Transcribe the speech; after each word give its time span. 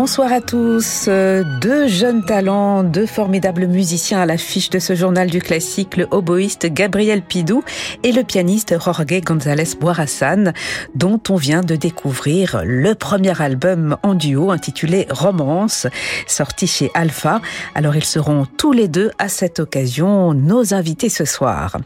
Bonsoir 0.00 0.32
à 0.32 0.40
tous. 0.40 1.08
Deux 1.08 1.88
jeunes 1.88 2.24
talents, 2.24 2.84
deux 2.84 3.04
formidables 3.04 3.66
musiciens 3.66 4.20
à 4.20 4.26
l'affiche 4.26 4.70
de 4.70 4.78
ce 4.78 4.94
journal 4.94 5.28
du 5.28 5.40
classique, 5.40 5.96
le 5.96 6.06
oboïste 6.12 6.66
Gabriel 6.66 7.20
Pidou 7.20 7.64
et 8.04 8.12
le 8.12 8.22
pianiste 8.22 8.76
Jorge 8.80 9.20
González 9.24 9.74
Boirassan, 9.80 10.52
dont 10.94 11.20
on 11.28 11.34
vient 11.34 11.62
de 11.62 11.74
découvrir 11.74 12.62
le 12.64 12.94
premier 12.94 13.42
album 13.42 13.96
en 14.04 14.14
duo 14.14 14.52
intitulé 14.52 15.08
Romance, 15.10 15.88
sorti 16.28 16.68
chez 16.68 16.92
Alpha. 16.94 17.40
Alors 17.74 17.96
ils 17.96 18.04
seront 18.04 18.46
tous 18.56 18.70
les 18.70 18.86
deux 18.86 19.10
à 19.18 19.28
cette 19.28 19.58
occasion 19.58 20.32
nos 20.32 20.74
invités 20.74 21.08
ce 21.08 21.24
soir. 21.24 21.76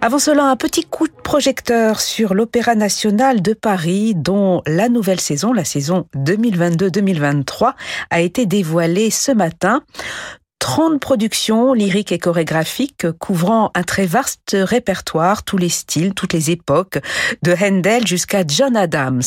Avant 0.00 0.18
cela, 0.18 0.44
un 0.44 0.56
petit 0.56 0.84
coup 0.84 1.06
de 1.06 1.12
projecteur 1.22 2.00
sur 2.00 2.34
l'Opéra 2.34 2.74
national 2.74 3.40
de 3.40 3.54
Paris, 3.54 4.14
dont 4.14 4.62
la 4.66 4.88
nouvelle 4.88 5.20
saison, 5.20 5.52
la 5.52 5.64
saison 5.64 6.06
2022-2023, 6.16 7.35
a 8.10 8.20
été 8.20 8.46
dévoilée 8.46 9.10
ce 9.10 9.32
matin. 9.32 9.82
30 10.66 10.98
productions 11.00 11.74
lyriques 11.74 12.10
et 12.10 12.18
chorégraphiques 12.18 13.06
couvrant 13.20 13.70
un 13.74 13.84
très 13.84 14.04
vaste 14.04 14.56
répertoire, 14.58 15.44
tous 15.44 15.58
les 15.58 15.68
styles, 15.68 16.12
toutes 16.12 16.32
les 16.32 16.50
époques, 16.50 16.98
de 17.42 17.54
Handel 17.62 18.04
jusqu'à 18.04 18.42
John 18.44 18.76
Adams. 18.76 19.22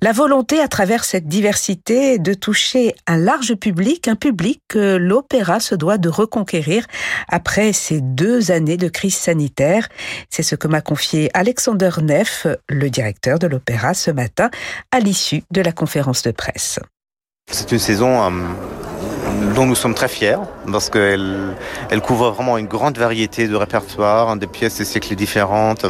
La 0.00 0.12
volonté 0.12 0.60
à 0.60 0.68
travers 0.68 1.04
cette 1.04 1.26
diversité 1.26 2.18
de 2.18 2.32
toucher 2.32 2.94
un 3.06 3.18
large 3.18 3.56
public, 3.56 4.08
un 4.08 4.16
public 4.16 4.62
que 4.68 4.96
l'opéra 4.96 5.60
se 5.60 5.74
doit 5.74 5.98
de 5.98 6.08
reconquérir 6.08 6.86
après 7.28 7.74
ces 7.74 8.00
deux 8.00 8.50
années 8.50 8.78
de 8.78 8.88
crise 8.88 9.16
sanitaire. 9.16 9.88
C'est 10.30 10.42
ce 10.42 10.54
que 10.54 10.68
m'a 10.68 10.80
confié 10.80 11.30
Alexander 11.34 11.90
Neff, 12.00 12.46
le 12.70 12.88
directeur 12.88 13.38
de 13.38 13.48
l'opéra, 13.48 13.92
ce 13.92 14.10
matin, 14.10 14.50
à 14.92 15.00
l'issue 15.00 15.42
de 15.50 15.60
la 15.60 15.72
conférence 15.72 16.22
de 16.22 16.30
presse. 16.30 16.78
C'est 17.54 17.70
une 17.70 17.78
saison 17.78 18.20
euh, 18.20 18.30
dont 19.54 19.64
nous 19.64 19.76
sommes 19.76 19.94
très 19.94 20.08
fiers 20.08 20.38
parce 20.70 20.90
qu'elle 20.90 21.54
elle 21.88 22.00
couvre 22.00 22.30
vraiment 22.30 22.58
une 22.58 22.66
grande 22.66 22.98
variété 22.98 23.46
de 23.46 23.54
répertoires, 23.54 24.36
des 24.36 24.48
pièces 24.48 24.78
de 24.78 24.84
siècles 24.84 25.14
différentes. 25.14 25.86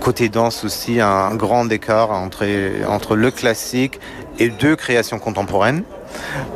Côté 0.00 0.28
danse 0.28 0.62
aussi, 0.62 1.00
un 1.00 1.34
grand 1.34 1.68
écart 1.72 2.10
entre, 2.10 2.46
entre 2.86 3.16
le 3.16 3.30
classique 3.30 3.98
et 4.38 4.50
deux 4.50 4.76
créations 4.76 5.18
contemporaines. 5.18 5.84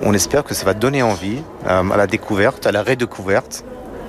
On 0.03 0.13
espère 0.13 0.45
que 0.45 0.53
ça 0.53 0.67
va 0.67 0.75
donner 0.75 1.03
envie 1.03 1.43
euh, 1.67 1.91
à 1.91 1.97
la 1.97 2.07
découverte, 2.07 2.67
à 2.67 2.73
la 2.73 2.83
redécouverte 2.83 3.65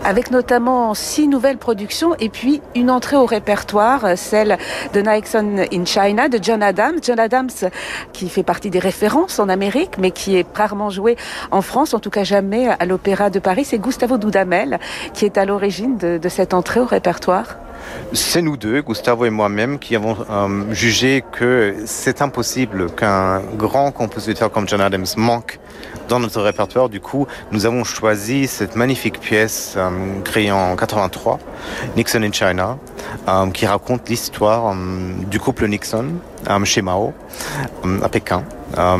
avec 0.05 0.29
notamment 0.29 0.93
six 0.93 1.27
nouvelles 1.27 1.57
productions 1.57 2.15
et 2.19 2.29
puis 2.29 2.61
une 2.75 2.91
entrée 2.91 3.15
au 3.15 3.25
répertoire, 3.25 4.17
celle 4.17 4.57
de 4.93 5.01
Nixon 5.01 5.65
in 5.73 5.85
China 5.85 6.29
de 6.29 6.39
John 6.41 6.61
Adams. 6.61 6.99
John 7.01 7.19
Adams 7.19 7.49
qui 8.13 8.29
fait 8.29 8.43
partie 8.43 8.69
des 8.69 8.79
références 8.79 9.39
en 9.39 9.49
Amérique 9.49 9.97
mais 9.97 10.11
qui 10.11 10.37
est 10.37 10.45
rarement 10.53 10.91
joué 10.91 11.17
en 11.49 11.61
France, 11.61 11.93
en 11.95 11.99
tout 11.99 12.11
cas 12.11 12.23
jamais 12.23 12.67
à 12.67 12.85
l'Opéra 12.85 13.31
de 13.31 13.39
Paris. 13.39 13.65
C'est 13.65 13.79
Gustavo 13.79 14.17
Dudamel 14.17 14.79
qui 15.13 15.25
est 15.25 15.37
à 15.37 15.45
l'origine 15.45 15.97
de, 15.97 16.19
de 16.19 16.29
cette 16.29 16.53
entrée 16.53 16.79
au 16.79 16.85
répertoire. 16.85 17.57
C'est 18.13 18.41
nous 18.41 18.55
deux, 18.55 18.81
Gustavo 18.81 19.25
et 19.25 19.29
moi-même, 19.29 19.79
qui 19.79 19.95
avons 19.95 20.15
euh, 20.29 20.73
jugé 20.73 21.23
que 21.33 21.75
c'est 21.85 22.21
impossible 22.21 22.89
qu'un 22.91 23.41
grand 23.57 23.91
compositeur 23.91 24.51
comme 24.51 24.67
John 24.69 24.79
Adams 24.79 25.05
manque 25.17 25.59
dans 26.07 26.19
notre 26.19 26.41
répertoire. 26.41 26.87
Du 26.87 27.01
coup, 27.01 27.27
nous 27.51 27.65
avons 27.65 27.83
choisi 27.83 28.47
cette 28.47 28.75
magnifique 28.75 29.19
pièce 29.19 29.73
euh, 29.75 29.89
créée 30.23 30.51
en 30.51 30.75
83, 30.75 31.39
Nixon 31.97 32.23
in 32.23 32.31
China, 32.31 32.77
euh, 33.27 33.49
qui 33.49 33.65
raconte 33.65 34.07
l'histoire 34.07 34.73
du 35.29 35.39
couple 35.39 35.67
Nixon 35.67 36.13
chez 36.63 36.81
Mao 36.81 37.13
à 38.03 38.07
Pékin. 38.07 38.43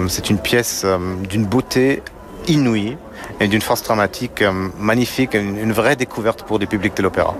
C'est 0.07 0.29
une 0.29 0.39
pièce 0.39 0.85
d'une 1.29 1.45
beauté 1.45 2.01
inouïe 2.47 2.97
et 3.39 3.47
d'une 3.47 3.61
force 3.61 3.83
dramatique 3.83 4.43
magnifique, 4.79 5.35
une, 5.35 5.57
une 5.57 5.73
vraie 5.73 5.95
découverte 5.95 6.43
pour 6.43 6.59
le 6.59 6.65
public 6.65 6.97
de 6.97 7.03
l'opéra. 7.03 7.35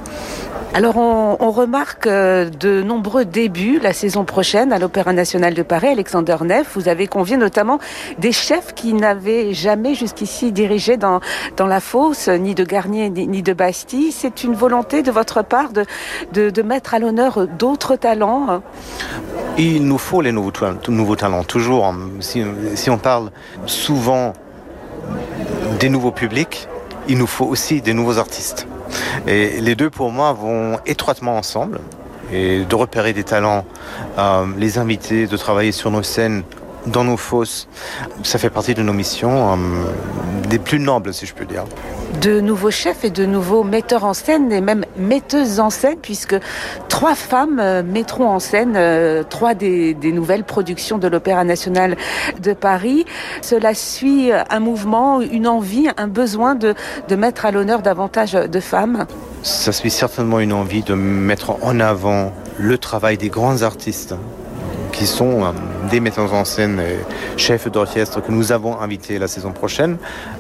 Alors 0.76 0.98
on, 0.98 1.52
remarque 1.52 2.06
de 2.06 2.84
nombreux 2.84 3.24
débuts 3.24 3.80
la 3.82 3.94
saison 3.94 4.26
prochaine 4.26 4.74
à 4.74 4.78
l'Opéra 4.78 5.14
national 5.14 5.54
de 5.54 5.64
Paris. 5.64 5.88
Alexander 5.88 6.36
Neff, 6.42 6.76
vous 6.76 6.90
avez 6.90 7.08
convié 7.08 7.38
notamment 7.38 7.80
des 8.20 8.34
chefs 8.34 8.74
qui 8.74 8.94
n'avaient 8.94 9.54
jamais 9.54 9.96
jusqu'ici 9.96 10.52
dirigé 10.52 10.98
dans, 10.98 11.22
la 11.58 11.80
fosse, 11.80 12.28
ni 12.28 12.56
de 12.56 12.66
Garnier 12.66 13.10
ni, 13.10 13.42
de 13.42 13.54
Bastille. 13.54 14.12
C'est 14.12 14.44
une 14.44 14.54
volonté 14.54 15.02
de 15.02 15.12
votre 15.12 15.44
part 15.44 15.70
de, 15.72 16.62
mettre 16.62 16.94
à 16.94 17.00
l'honneur 17.00 17.48
d'autres 17.48 17.96
talents 17.96 18.62
Il 19.58 19.88
nous 19.88 19.98
faut 19.98 20.20
les 20.20 20.34
nouveaux, 20.34 20.52
talents, 21.16 21.46
toujours. 21.46 21.96
Si 22.20 22.90
on 22.90 22.98
parle 22.98 23.32
souvent 23.66 24.34
des 25.80 25.88
nouveaux 25.88 26.12
publics, 26.12 26.68
il 27.08 27.18
nous 27.18 27.28
faut 27.28 27.46
aussi 27.46 27.80
des 27.80 27.94
nouveaux 27.94 28.18
artistes. 28.18 28.68
Et 29.28 29.62
les 29.62 29.76
deux, 29.76 29.90
pour 29.90 30.12
moi, 30.12 30.34
vont 30.34 30.80
étroitement 30.86 31.38
ensemble. 31.38 31.80
Et 32.32 32.66
de 32.66 32.76
repérer 32.76 33.14
des 33.14 33.24
talents, 33.24 33.66
euh, 34.18 34.46
les 34.58 34.78
inviter, 34.80 35.28
de 35.28 35.38
travailler 35.38 35.72
sur 35.72 35.92
nos 35.92 36.02
scènes, 36.02 36.44
dans 36.88 37.04
nos 37.04 37.18
fosses, 37.18 37.68
ça 38.24 38.38
fait 38.38 38.50
partie 38.50 38.74
de 38.74 38.82
nos 38.82 38.94
missions, 38.94 39.54
euh, 39.54 39.56
des 40.50 40.60
plus 40.60 40.80
nobles, 40.80 41.14
si 41.14 41.26
je 41.26 41.34
peux 41.34 41.46
dire. 41.46 41.66
De 42.22 42.40
nouveaux 42.40 42.72
chefs 42.72 43.04
et 43.04 43.10
de 43.10 43.26
nouveaux 43.26 43.64
metteurs 43.64 44.04
en 44.04 44.14
scène, 44.14 44.52
et 44.52 44.62
même 44.62 44.86
metteuses 44.98 45.60
en 45.60 45.70
scène, 45.70 45.98
puisque 46.02 46.36
trois 46.88 47.16
femmes 47.16 47.60
euh, 47.60 47.84
mettront 47.84 48.30
en 48.30 48.40
scène 48.40 48.74
euh, 48.76 49.24
trois 49.24 49.54
des, 49.54 49.94
des, 49.94 50.12
nouvelles 50.12 50.44
productions 50.44 50.98
de 50.98 51.08
l'Opéra 51.08 51.44
national 51.44 51.98
de 52.42 52.54
Paris. 52.54 53.06
Cela 53.42 53.74
suit 53.74 54.32
un 54.32 54.60
mouvement, 54.60 55.22
une 55.22 55.48
envie, 55.48 55.88
un 55.98 56.08
besoin 56.08 56.56
de, 56.56 56.74
de 57.08 57.16
mettre 57.16 57.46
à 57.46 57.52
l'honneur 57.52 57.82
davantage 57.82 58.34
de 58.34 58.60
femmes 58.60 59.06
Ça 59.44 59.72
suit 59.72 59.92
certainement 59.92 60.40
une 60.40 60.54
envie 60.54 60.84
de 60.84 60.94
mettre 60.94 61.58
en 61.64 61.80
avant 61.80 62.32
le 62.58 62.78
travail 62.78 63.18
des 63.18 63.30
grands 63.30 63.62
artistes 63.64 64.16
qui 64.96 65.06
sont 65.06 65.44
euh, 65.44 65.52
des 65.92 66.00
metteurs 66.00 66.34
en 66.34 66.46
scène 66.46 66.80
et 66.80 67.40
chefs 67.40 67.70
d'orchestre 67.70 68.22
que 68.22 68.32
nous 68.32 68.52
avons 68.52 68.80
invités 68.80 69.20
la 69.20 69.28
saison 69.28 69.52
prochaine 69.52 69.98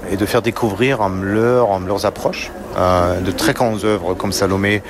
et 0.10 0.18
de 0.18 0.26
faire 0.26 0.42
découvrir 0.42 1.02
euh, 1.02 1.10
leur, 1.22 1.80
leurs 1.80 2.06
approches 2.06 2.52
euh, 2.78 3.20
de 3.20 3.32
très 3.32 3.54
grandes 3.54 3.84
œuvres 3.84 4.14
comme 4.14 4.32
Salomé, 4.32 4.82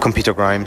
comme 0.00 0.12
Peter 0.12 0.32
Grimes, 0.36 0.66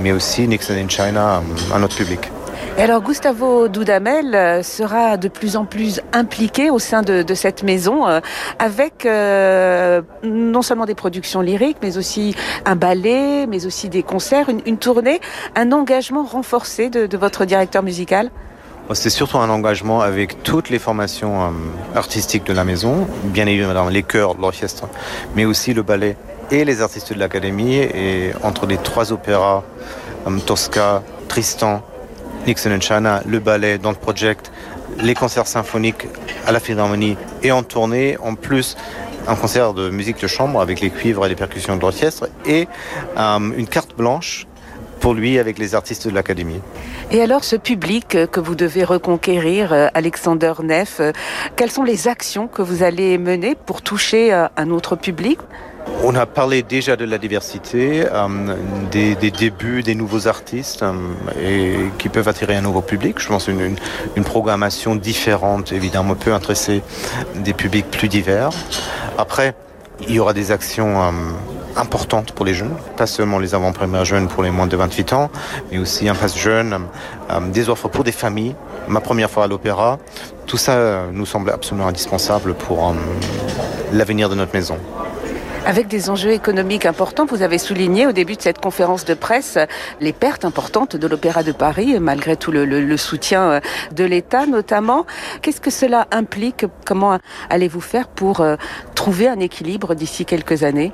mais 0.00 0.12
aussi 0.12 0.46
Nixon 0.46 0.74
in 0.74 0.88
China 0.88 1.42
à 1.74 1.78
notre 1.78 1.96
public. 1.96 2.30
Alors 2.76 3.02
Gustavo 3.02 3.68
Dudamel 3.68 4.64
sera 4.64 5.16
de 5.16 5.28
plus 5.28 5.56
en 5.56 5.64
plus 5.64 6.00
impliqué 6.12 6.70
au 6.70 6.80
sein 6.80 7.02
de, 7.02 7.24
cette 7.34 7.62
maison 7.62 8.08
euh, 8.08 8.18
avec 8.58 9.06
euh, 9.06 10.02
non 10.24 10.60
seulement 10.60 10.84
des 10.84 10.96
productions 10.96 11.40
lyriques 11.40 11.76
mais 11.82 11.96
aussi 11.96 12.34
un 12.66 12.74
ballet, 12.74 13.46
mais 13.46 13.64
aussi 13.64 13.88
des 13.88 14.02
concerts, 14.02 14.48
une, 14.48 14.76
tournée, 14.76 15.20
un 15.54 15.70
engagement 15.70 16.24
renforcé 16.24 16.90
de, 16.90 17.16
votre 17.16 17.44
directeur 17.44 17.84
musical? 17.84 18.30
C'est 18.92 19.08
surtout 19.08 19.38
un 19.38 19.50
engagement 19.50 20.00
avec 20.00 20.42
toutes 20.42 20.68
les 20.68 20.80
formations 20.80 21.42
euh, 21.42 21.50
artistiques 21.94 22.44
de 22.44 22.52
la 22.52 22.64
maison, 22.64 23.06
bien 23.22 23.46
évidemment 23.46 23.88
les 23.88 24.02
chœurs, 24.02 24.34
l'orchestre, 24.38 24.88
mais 25.36 25.44
aussi 25.44 25.74
le 25.74 25.82
ballet 25.82 26.16
et 26.50 26.64
les 26.64 26.82
artistes 26.82 27.12
de 27.12 27.20
l'académie 27.20 27.76
et 27.76 28.32
entre 28.42 28.66
les 28.66 28.78
trois 28.78 29.12
opéras, 29.12 29.62
euh, 30.26 30.38
Tosca, 30.44 31.02
Tristan, 31.28 31.82
Nixon 32.46 32.72
and 32.72 32.80
China, 32.80 33.22
le 33.26 33.38
ballet 33.38 33.78
dans 33.78 33.90
le 33.90 33.96
project, 33.96 34.52
les 35.02 35.14
concerts 35.14 35.46
symphoniques 35.46 36.06
à 36.46 36.52
la 36.52 36.60
Philharmonie 36.60 37.16
et 37.42 37.52
en 37.52 37.62
tournée, 37.62 38.18
en 38.22 38.34
plus 38.34 38.76
un 39.26 39.34
concert 39.34 39.72
de 39.72 39.88
musique 39.88 40.20
de 40.20 40.26
chambre 40.26 40.60
avec 40.60 40.80
les 40.80 40.90
cuivres 40.90 41.24
et 41.24 41.30
les 41.30 41.36
percussions 41.36 41.76
de 41.76 41.80
l'orchestre 41.80 42.28
et 42.44 42.68
euh, 43.16 43.38
une 43.56 43.66
carte 43.66 43.96
blanche 43.96 44.46
pour 45.00 45.14
lui 45.14 45.38
avec 45.38 45.58
les 45.58 45.74
artistes 45.74 46.06
de 46.08 46.14
l'académie. 46.14 46.60
Et 47.10 47.22
alors 47.22 47.44
ce 47.44 47.56
public 47.56 48.16
que 48.30 48.40
vous 48.40 48.54
devez 48.54 48.84
reconquérir, 48.84 49.90
Alexander 49.94 50.52
Neff, 50.62 51.00
quelles 51.56 51.70
sont 51.70 51.82
les 51.82 52.08
actions 52.08 52.46
que 52.48 52.62
vous 52.62 52.82
allez 52.82 53.18
mener 53.18 53.54
pour 53.54 53.82
toucher 53.82 54.32
un 54.32 54.70
autre 54.70 54.96
public? 54.96 55.38
On 56.04 56.14
a 56.14 56.26
parlé 56.26 56.62
déjà 56.62 56.96
de 56.96 57.04
la 57.04 57.16
diversité, 57.18 58.04
euh, 58.12 58.56
des, 58.90 59.14
débuts 59.14 59.82
des 59.82 59.94
nouveaux 59.94 60.28
artistes 60.28 60.82
euh, 60.82 61.88
qui 61.98 62.10
peuvent 62.10 62.28
attirer 62.28 62.56
un 62.56 62.60
nouveau 62.60 62.82
public. 62.82 63.18
Je 63.18 63.28
pense 63.28 63.48
une, 63.48 63.76
programmation 64.24 64.96
différente, 64.96 65.72
évidemment, 65.72 66.14
peut 66.14 66.34
intéresser 66.34 66.82
des 67.36 67.54
publics 67.54 67.90
plus 67.90 68.08
divers. 68.08 68.50
Après, 69.16 69.54
il 70.06 70.14
y 70.14 70.18
aura 70.18 70.34
des 70.34 70.50
actions 70.50 71.02
euh, 71.02 71.10
importantes 71.76 72.32
pour 72.32 72.44
les 72.44 72.52
jeunes, 72.52 72.76
pas 72.96 73.06
seulement 73.06 73.38
les 73.38 73.54
avant-premières 73.54 74.04
jeunes 74.04 74.28
pour 74.28 74.42
les 74.42 74.50
moins 74.50 74.66
de 74.66 74.76
28 74.76 75.12
ans, 75.14 75.30
mais 75.72 75.78
aussi 75.78 76.08
un 76.08 76.14
passe 76.14 76.36
jeune, 76.36 76.86
des 77.52 77.68
offres 77.68 77.88
pour 77.88 78.04
des 78.04 78.12
familles, 78.12 78.54
ma 78.88 79.00
première 79.00 79.30
fois 79.30 79.44
à 79.44 79.46
l'opéra. 79.46 79.98
Tout 80.46 80.58
ça 80.58 81.04
nous 81.12 81.26
semble 81.26 81.50
absolument 81.50 81.88
indispensable 81.88 82.54
pour 82.54 82.94
l'avenir 83.92 84.28
de 84.28 84.34
notre 84.34 84.54
maison. 84.54 84.78
Avec 85.66 85.88
des 85.88 86.10
enjeux 86.10 86.32
économiques 86.32 86.84
importants, 86.84 87.24
vous 87.24 87.40
avez 87.40 87.56
souligné 87.56 88.06
au 88.06 88.12
début 88.12 88.36
de 88.36 88.42
cette 88.42 88.60
conférence 88.60 89.06
de 89.06 89.14
presse 89.14 89.58
les 90.00 90.12
pertes 90.12 90.44
importantes 90.44 90.94
de 90.94 91.06
l'Opéra 91.06 91.42
de 91.42 91.52
Paris, 91.52 91.98
malgré 92.00 92.36
tout 92.36 92.52
le, 92.52 92.96
soutien 92.98 93.60
de 93.92 94.04
l'État 94.04 94.44
notamment. 94.44 95.06
Qu'est-ce 95.40 95.62
que 95.62 95.70
cela 95.70 96.06
implique? 96.10 96.66
Comment 96.84 97.18
allez-vous 97.48 97.80
faire 97.80 98.08
pour 98.08 98.44
trouver 98.94 99.26
un 99.28 99.40
équilibre 99.40 99.94
d'ici 99.94 100.26
quelques 100.26 100.64
années? 100.64 100.92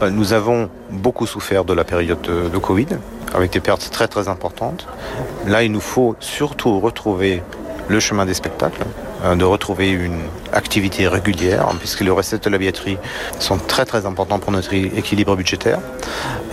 Nous 0.00 0.32
avons 0.32 0.70
beaucoup 0.90 1.26
souffert 1.26 1.64
de 1.64 1.74
la 1.74 1.84
période 1.84 2.22
de, 2.22 2.58
Covid, 2.58 2.86
avec 3.34 3.52
des 3.52 3.60
pertes 3.60 3.90
très 3.90 4.08
très 4.08 4.28
importantes. 4.28 4.86
Là, 5.46 5.62
il 5.64 5.72
nous 5.72 5.80
faut 5.80 6.16
surtout 6.20 6.80
retrouver 6.80 7.42
le 7.88 8.00
chemin 8.00 8.24
des 8.24 8.34
spectacles, 8.34 8.82
euh, 8.82 9.07
de 9.24 9.44
retrouver 9.44 9.90
une 9.90 10.20
activité 10.52 11.08
régulière, 11.08 11.68
puisque 11.78 12.00
les 12.00 12.10
recettes 12.10 12.44
de 12.44 12.50
la 12.50 12.58
billetterie 12.58 12.98
sont 13.38 13.58
très 13.58 13.84
très 13.84 14.06
importantes 14.06 14.42
pour 14.42 14.52
notre 14.52 14.72
équilibre 14.72 15.34
budgétaire. 15.36 15.80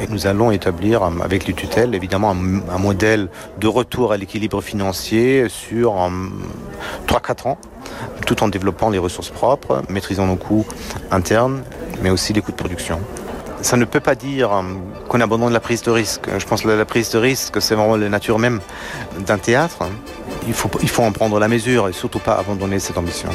Et 0.01 0.07
nous 0.07 0.27
allons 0.27 0.51
établir, 0.51 1.03
euh, 1.03 1.09
avec 1.23 1.47
les 1.47 1.53
tutelles, 1.53 1.95
évidemment, 1.95 2.31
un, 2.31 2.77
modèle 2.77 3.29
de 3.59 3.67
retour 3.67 4.11
à 4.11 4.17
l'équilibre 4.17 4.61
financier 4.61 5.47
sur 5.47 5.95
3-4 7.07 7.47
ans, 7.47 7.57
tout 8.25 8.43
en 8.43 8.47
développant 8.47 8.89
les 8.89 8.97
ressources 8.97 9.29
propres, 9.29 9.81
maîtrisant 9.89 10.27
nos 10.27 10.35
coûts 10.35 10.65
internes, 11.11 11.63
mais 12.01 12.09
aussi 12.09 12.33
les 12.33 12.41
coûts 12.41 12.51
de 12.51 12.57
production 12.57 12.99
ça 13.61 13.77
ne 13.77 13.85
peut 13.85 13.99
pas 13.99 14.13
dire 14.13 14.53
euh, 14.53 14.61
qu'on 15.09 15.19
abandonne 15.21 15.51
la 15.51 15.59
prise 15.59 15.81
de 15.81 15.89
risque. 15.89 16.29
Je 16.37 16.45
pense 16.45 16.61
que 16.61 16.67
la 16.67 16.85
prise 16.85 17.09
de 17.09 17.17
risque, 17.17 17.59
c'est 17.59 17.73
vraiment 17.73 17.95
la 17.95 18.09
nature 18.09 18.37
même 18.37 18.59
d'un 19.25 19.39
théâtre. 19.39 19.79
Il 20.47 20.53
faut, 20.53 21.03
en 21.03 21.11
prendre 21.11 21.39
la 21.39 21.47
mesure 21.47 21.89
et 21.89 21.93
surtout 21.93 22.19
pas 22.19 22.35
abandonner 22.35 22.79
cette 22.79 22.97
ambition. 22.97 23.29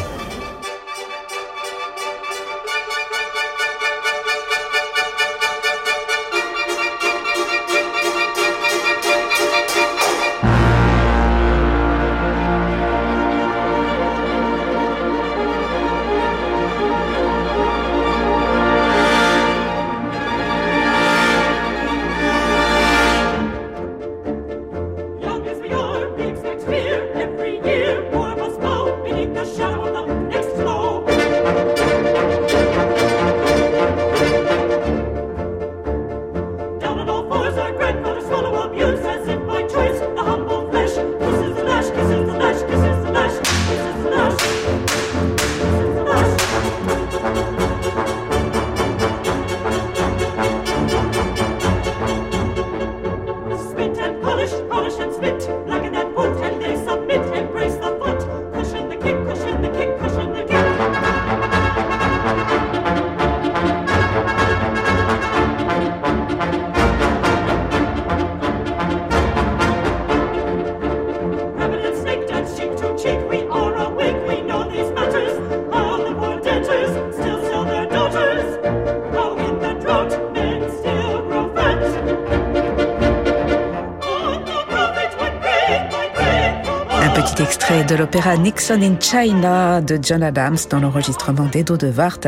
De 87.90 87.96
l'opéra 87.96 88.36
Nixon 88.36 88.82
in 88.82 89.00
China 89.00 89.80
de 89.80 89.98
John 90.00 90.22
Adams 90.22 90.58
dans 90.70 90.78
l'enregistrement 90.78 91.46
d'Edo 91.46 91.76
de 91.76 91.90
Wart 91.90 92.20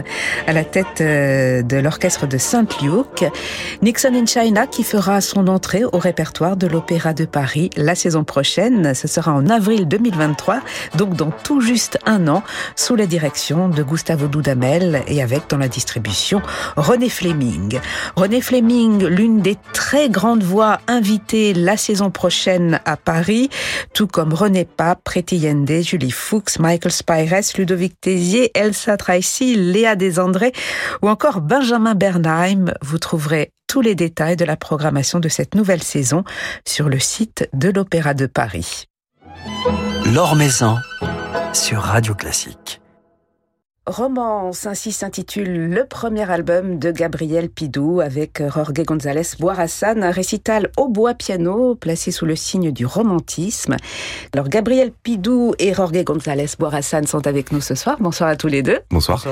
à 0.49 0.53
la 0.53 0.65
tête 0.65 1.01
euh, 1.01 1.63
de 1.63 1.77
l'orchestre 1.77 2.27
de 2.27 2.37
Saint 2.37 2.67
Luke. 2.83 3.25
Nixon 3.81 4.13
in 4.13 4.27
China 4.27 4.67
qui 4.67 4.83
fera 4.83 5.21
son 5.21 5.47
entrée 5.47 5.85
au 5.85 5.99
répertoire 5.99 6.57
de 6.57 6.67
l'Opéra 6.67 7.15
de 7.15 7.27
Paris 7.27 7.71
la 7.77 7.95
saison 7.95 8.25
prochaine. 8.25 8.93
Ce 8.95 9.07
sera 9.07 9.33
en 9.33 9.49
avril 9.49 9.87
2023, 9.87 10.61
donc 10.97 11.15
dans 11.15 11.31
tout 11.31 11.61
juste 11.61 11.97
un 12.07 12.27
an, 12.27 12.43
sous 12.75 12.97
la 12.97 13.07
direction 13.07 13.69
de 13.69 13.85
Gustavo 13.85 14.27
Dudamel 14.27 15.05
et 15.07 15.23
avec 15.23 15.49
dans 15.49 15.59
la 15.59 15.69
distribution 15.69 16.43
René 16.77 17.09
Fleming. 17.09 17.79
René 18.17 18.41
Fleming, 18.41 19.05
l'une 19.05 19.43
des 19.43 19.57
très 19.73 20.09
grandes 20.09 20.43
voix 20.43 20.81
invitées 20.89 21.55
la 21.55 21.77
saison 21.77 22.11
prochaine 22.11 22.81
à 22.85 22.97
Paris, 22.97 23.49
tout 23.95 24.09
comme 24.09 24.35
René 24.35 24.65
Pape, 24.65 25.03
Julie 25.83 26.11
Fuchs, 26.11 26.59
Michael 26.59 26.93
Spires, 26.93 27.57
Ludovic 27.57 28.01
Tézier, 28.01 28.51
Elsa 28.55 28.97
Tracy, 28.97 29.55
Léa 29.55 29.97
Desandré 29.97 30.53
ou 31.03 31.09
encore 31.09 31.41
Benjamin 31.41 31.95
Bernheim. 31.95 32.73
Vous 32.83 32.99
trouverez 32.99 33.51
tous 33.67 33.81
les 33.81 33.95
détails 33.95 34.37
de 34.37 34.45
la 34.45 34.57
programmation 34.57 35.21
de 35.21 35.29
cette 35.29 35.55
nouvelle 35.55 35.83
saison 35.83 36.25
sur 36.67 36.89
le 36.89 36.99
site 36.99 37.49
de 37.53 37.71
l'Opéra 37.71 38.15
de 38.15 38.27
Paris. 38.27 38.85
L'Or 40.13 40.37
Maison 40.37 40.77
sur 41.53 41.81
Radio 41.81 42.15
Classique. 42.15 42.82
Romance, 43.87 44.67
ainsi 44.67 44.93
s'intitule 44.93 45.69
le 45.69 45.85
premier 45.85 46.31
album 46.31 46.79
de 46.79 46.93
Gabriel 46.93 47.49
Pidou 47.49 48.01
avec 48.01 48.41
Jorge 48.41 48.85
González 48.85 49.35
Boirassan, 49.41 50.05
un 50.05 50.13
récital 50.13 50.71
au 50.77 50.87
bois 50.87 51.15
piano 51.15 51.75
placé 51.75 52.13
sous 52.13 52.25
le 52.25 52.37
signe 52.37 52.71
du 52.71 52.87
romantisme. 52.87 53.77
Alors 54.35 54.49
Gabriel 54.49 54.93
Pidou 54.93 55.55
et 55.59 55.75
Jorge 55.75 56.05
González 56.05 56.47
Boirassan 56.61 57.09
sont 57.09 57.27
avec 57.27 57.51
nous 57.51 57.61
ce 57.61 57.75
soir. 57.75 57.97
Bonsoir 57.99 58.29
à 58.29 58.37
tous 58.37 58.47
les 58.47 58.63
deux. 58.63 58.79
Bonsoir. 58.91 59.25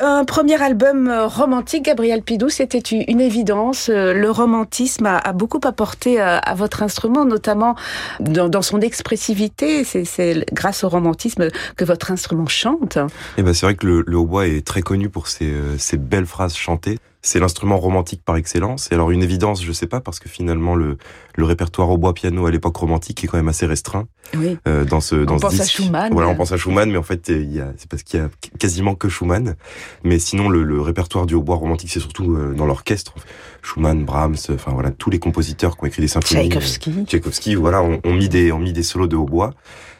Un 0.00 0.24
premier 0.24 0.60
album 0.60 1.08
euh, 1.08 1.26
romantique, 1.26 1.84
Gabriel 1.84 2.22
Pidou, 2.22 2.48
c'était 2.48 2.78
une 2.78 3.20
évidence. 3.20 3.88
Euh, 3.88 4.12
le 4.12 4.30
romantisme 4.30 5.06
a, 5.06 5.32
beaucoup 5.32 5.60
apporté 5.64 6.20
euh, 6.20 6.38
à, 6.38 6.54
votre 6.54 6.82
instrument, 6.82 7.24
notamment 7.24 7.76
dans, 8.20 8.62
son 8.62 8.80
expressivité. 8.80 9.84
C'est 9.84 10.44
grâce 10.52 10.84
au 10.84 10.88
romantisme 10.88 11.48
que 11.76 11.84
votre 11.84 12.10
instrument 12.10 12.46
chante. 12.46 12.98
Eh 13.38 13.42
ben, 13.42 13.54
c'est 13.54 13.66
vrai 13.66 13.74
que 13.74 13.86
le, 13.86 14.16
hautbois 14.16 14.46
est 14.46 14.66
très 14.66 14.82
connu 14.82 15.08
pour 15.08 15.28
ses 15.28 15.96
belles 15.96 16.26
phrases 16.26 16.56
chantées 16.56 16.98
c'est 17.22 17.40
l'instrument 17.40 17.78
romantique 17.78 18.22
par 18.24 18.36
excellence. 18.36 18.90
Et 18.90 18.94
alors 18.94 19.10
une 19.10 19.22
évidence, 19.22 19.64
je 19.64 19.72
sais 19.72 19.86
pas, 19.86 20.00
parce 20.00 20.18
que 20.18 20.28
finalement 20.28 20.74
le, 20.74 20.96
le 21.34 21.44
répertoire 21.44 21.90
au 21.90 21.98
bois 21.98 22.14
piano 22.14 22.46
à 22.46 22.50
l'époque 22.50 22.76
romantique 22.76 23.24
est 23.24 23.26
quand 23.26 23.36
même 23.36 23.48
assez 23.48 23.66
restreint. 23.66 24.06
Oui. 24.36 24.56
Euh, 24.66 24.84
dans 24.84 25.00
ce 25.00 25.16
dans 25.16 25.36
on 25.36 25.38
pense 25.38 25.60
à 25.60 25.64
Schumann. 25.64 26.12
Voilà, 26.12 26.28
on 26.28 26.34
pense 26.34 26.52
à 26.52 26.56
Schumann, 26.56 26.90
mais 26.90 26.98
en 26.98 27.02
fait 27.02 27.28
il 27.28 27.52
y 27.52 27.60
a, 27.60 27.72
c'est 27.76 27.88
parce 27.88 28.02
qu'il 28.02 28.20
y 28.20 28.22
a 28.22 28.28
quasiment 28.58 28.94
que 28.94 29.08
Schumann. 29.08 29.56
Mais 30.04 30.18
sinon 30.18 30.48
le, 30.48 30.62
le 30.62 30.80
répertoire 30.80 31.26
du 31.26 31.34
hautbois 31.34 31.56
romantique, 31.56 31.90
c'est 31.90 32.00
surtout 32.00 32.36
euh, 32.36 32.54
dans 32.54 32.66
l'orchestre. 32.66 33.14
Schumann, 33.62 34.04
Brahms, 34.04 34.36
enfin 34.50 34.72
voilà, 34.72 34.90
tous 34.92 35.10
les 35.10 35.18
compositeurs 35.18 35.76
qui 35.76 35.84
ont 35.84 35.86
écrit 35.86 36.02
des 36.02 36.08
symphonies. 36.08 36.48
Tchaïkovski. 36.48 36.90
Euh, 36.90 37.04
Tchaïkovski, 37.04 37.54
voilà, 37.56 37.82
ont, 37.82 38.00
ont, 38.04 38.14
mis 38.14 38.28
des 38.28 38.52
ont 38.52 38.60
mis 38.60 38.72
des 38.72 38.84
solos 38.84 39.08
de 39.08 39.16
hautbois. 39.16 39.52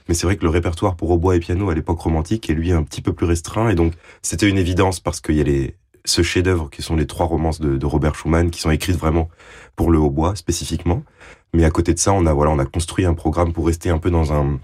Mais 0.08 0.14
c'est 0.14 0.26
vrai 0.26 0.36
que 0.36 0.44
le 0.44 0.50
répertoire 0.50 0.94
pour 0.94 1.10
hautbois 1.10 1.34
et 1.34 1.40
piano 1.40 1.68
à 1.68 1.74
l'époque 1.74 1.98
romantique 1.98 2.48
est 2.48 2.54
lui 2.54 2.70
un 2.70 2.84
petit 2.84 3.02
peu 3.02 3.12
plus 3.12 3.26
restreint. 3.26 3.68
Et 3.70 3.74
donc 3.74 3.92
c'était 4.22 4.48
une 4.48 4.58
évidence 4.58 5.00
parce 5.00 5.20
qu'il 5.20 5.34
y 5.34 5.40
a 5.40 5.44
les 5.44 5.74
ce 6.06 6.22
chef-d'œuvre 6.22 6.70
qui 6.70 6.82
sont 6.82 6.96
les 6.96 7.06
trois 7.06 7.26
romances 7.26 7.60
de, 7.60 7.86
Robert 7.86 8.14
Schumann 8.14 8.50
qui 8.50 8.60
sont 8.60 8.70
écrites 8.70 8.96
vraiment 8.96 9.28
pour 9.74 9.90
le 9.90 9.98
hautbois 9.98 10.36
spécifiquement. 10.36 11.02
Mais 11.52 11.64
à 11.64 11.70
côté 11.70 11.94
de 11.94 11.98
ça, 11.98 12.12
on 12.12 12.26
a 12.26 12.32
voilà, 12.32 12.50
on 12.50 12.58
a 12.58 12.64
construit 12.64 13.04
un 13.04 13.14
programme 13.14 13.52
pour 13.52 13.66
rester 13.66 13.90
un 13.90 13.98
peu 13.98 14.10
dans 14.10 14.32
un 14.32 14.58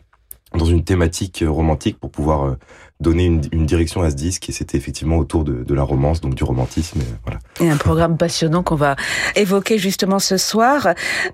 dans 0.55 0.67
une 0.67 0.85
thématique 0.85 1.43
romantique 1.47 1.99
pour 1.99 2.11
pouvoir 2.11 2.43
euh, 2.45 2.55
donner 3.03 3.27
une, 3.27 3.43
une, 3.53 3.67
direction 3.67 4.03
à 4.03 4.11
ce 4.11 4.15
disque 4.15 4.49
et 4.49 4.53
c'était 4.53 4.79
effectivement 4.79 5.17
autour 5.17 5.45
de, 5.45 5.65
de, 5.65 5.75
la 5.75 5.83
romance, 5.83 6.21
donc 6.21 6.35
du 6.35 6.45
romantisme. 6.45 7.01
Et, 7.01 7.05
voilà. 7.25 7.41
et 7.61 7.69
un 7.69 7.77
programme 7.77 8.17
passionnant 8.17 8.63
qu'on 8.63 8.77
va 8.77 8.97
évoquer 9.37 9.79
justement 9.79 10.19
ce 10.19 10.37
soir. 10.37 10.89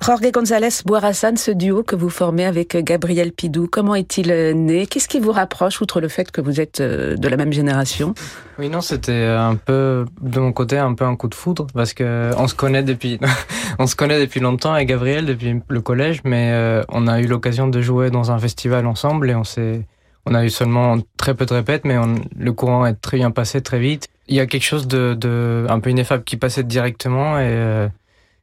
Jorge 0.04 0.30
González 0.32 0.82
Boirassan, 0.84 1.36
ce 1.36 1.50
duo 1.50 1.82
que 1.82 1.96
vous 1.96 2.10
formez 2.10 2.44
avec 2.44 2.76
Gabriel 2.76 3.32
Pidou, 3.32 3.68
comment 3.70 3.94
est-il 3.94 4.28
né? 4.54 4.86
Qu'est-ce 4.86 5.08
qui 5.08 5.20
vous 5.20 5.32
rapproche, 5.32 5.80
outre 5.80 6.00
le 6.00 6.08
fait 6.08 6.30
que 6.30 6.40
vous 6.40 6.60
êtes 6.60 6.80
euh, 6.80 7.16
de 7.16 7.28
la 7.28 7.36
même 7.36 7.52
génération? 7.52 8.14
Oui, 8.58 8.68
non, 8.68 8.80
c'était 8.80 9.24
un 9.24 9.54
peu, 9.54 10.04
de 10.20 10.40
mon 10.40 10.52
côté, 10.52 10.78
un 10.78 10.94
peu 10.94 11.04
un 11.04 11.14
coup 11.14 11.28
de 11.28 11.34
foudre 11.34 11.66
parce 11.74 11.92
que 11.92 12.30
on 12.36 12.48
se 12.48 12.54
connaît 12.54 12.82
depuis, 12.82 13.20
on 13.78 13.86
se 13.86 13.94
connaît 13.94 14.20
depuis 14.20 14.40
longtemps 14.40 14.72
avec 14.72 14.88
Gabriel, 14.88 15.26
depuis 15.26 15.60
le 15.68 15.80
collège, 15.80 16.20
mais 16.24 16.50
euh, 16.52 16.82
on 16.88 17.06
a 17.06 17.20
eu 17.20 17.26
l'occasion 17.26 17.68
de 17.68 17.80
jouer 17.80 18.10
dans 18.10 18.32
un 18.32 18.38
festival 18.38 18.86
ensemble 18.86 19.30
et 19.30 19.34
on 19.34 19.44
s'est 19.44 19.86
on 20.28 20.34
a 20.34 20.44
eu 20.44 20.50
seulement 20.50 20.98
très 21.16 21.34
peu 21.34 21.46
de 21.46 21.54
répètes, 21.54 21.84
mais 21.84 21.96
le 22.36 22.52
courant 22.52 22.86
est 22.86 22.94
très 22.94 23.16
bien 23.16 23.30
passé 23.30 23.60
très 23.60 23.78
vite. 23.80 24.08
il 24.28 24.36
y 24.36 24.40
a 24.40 24.46
quelque 24.46 24.64
chose 24.64 24.86
de, 24.86 25.14
de 25.14 25.66
un 25.68 25.80
peu 25.80 25.90
ineffable 25.90 26.24
qui 26.24 26.36
passait 26.36 26.64
directement 26.64 27.38
et 27.38 27.88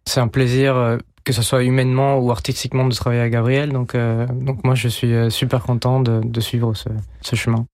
c'est 0.05 0.19
un 0.19 0.27
plaisir 0.27 0.97
que 1.23 1.33
ce 1.33 1.41
soit 1.41 1.63
humainement 1.63 2.17
ou 2.19 2.31
artistiquement 2.31 2.87
de 2.87 2.93
travailler 2.93 3.21
avec 3.21 3.33
Gabriel. 3.33 3.71
Donc, 3.71 3.95
donc 3.95 4.63
moi, 4.63 4.75
je 4.75 4.87
suis 4.87 5.13
super 5.29 5.61
content 5.63 5.99
de, 5.99 6.21
de 6.23 6.41
suivre 6.41 6.73
ce, 6.73 6.89
ce 7.21 7.35
chemin. 7.35 7.65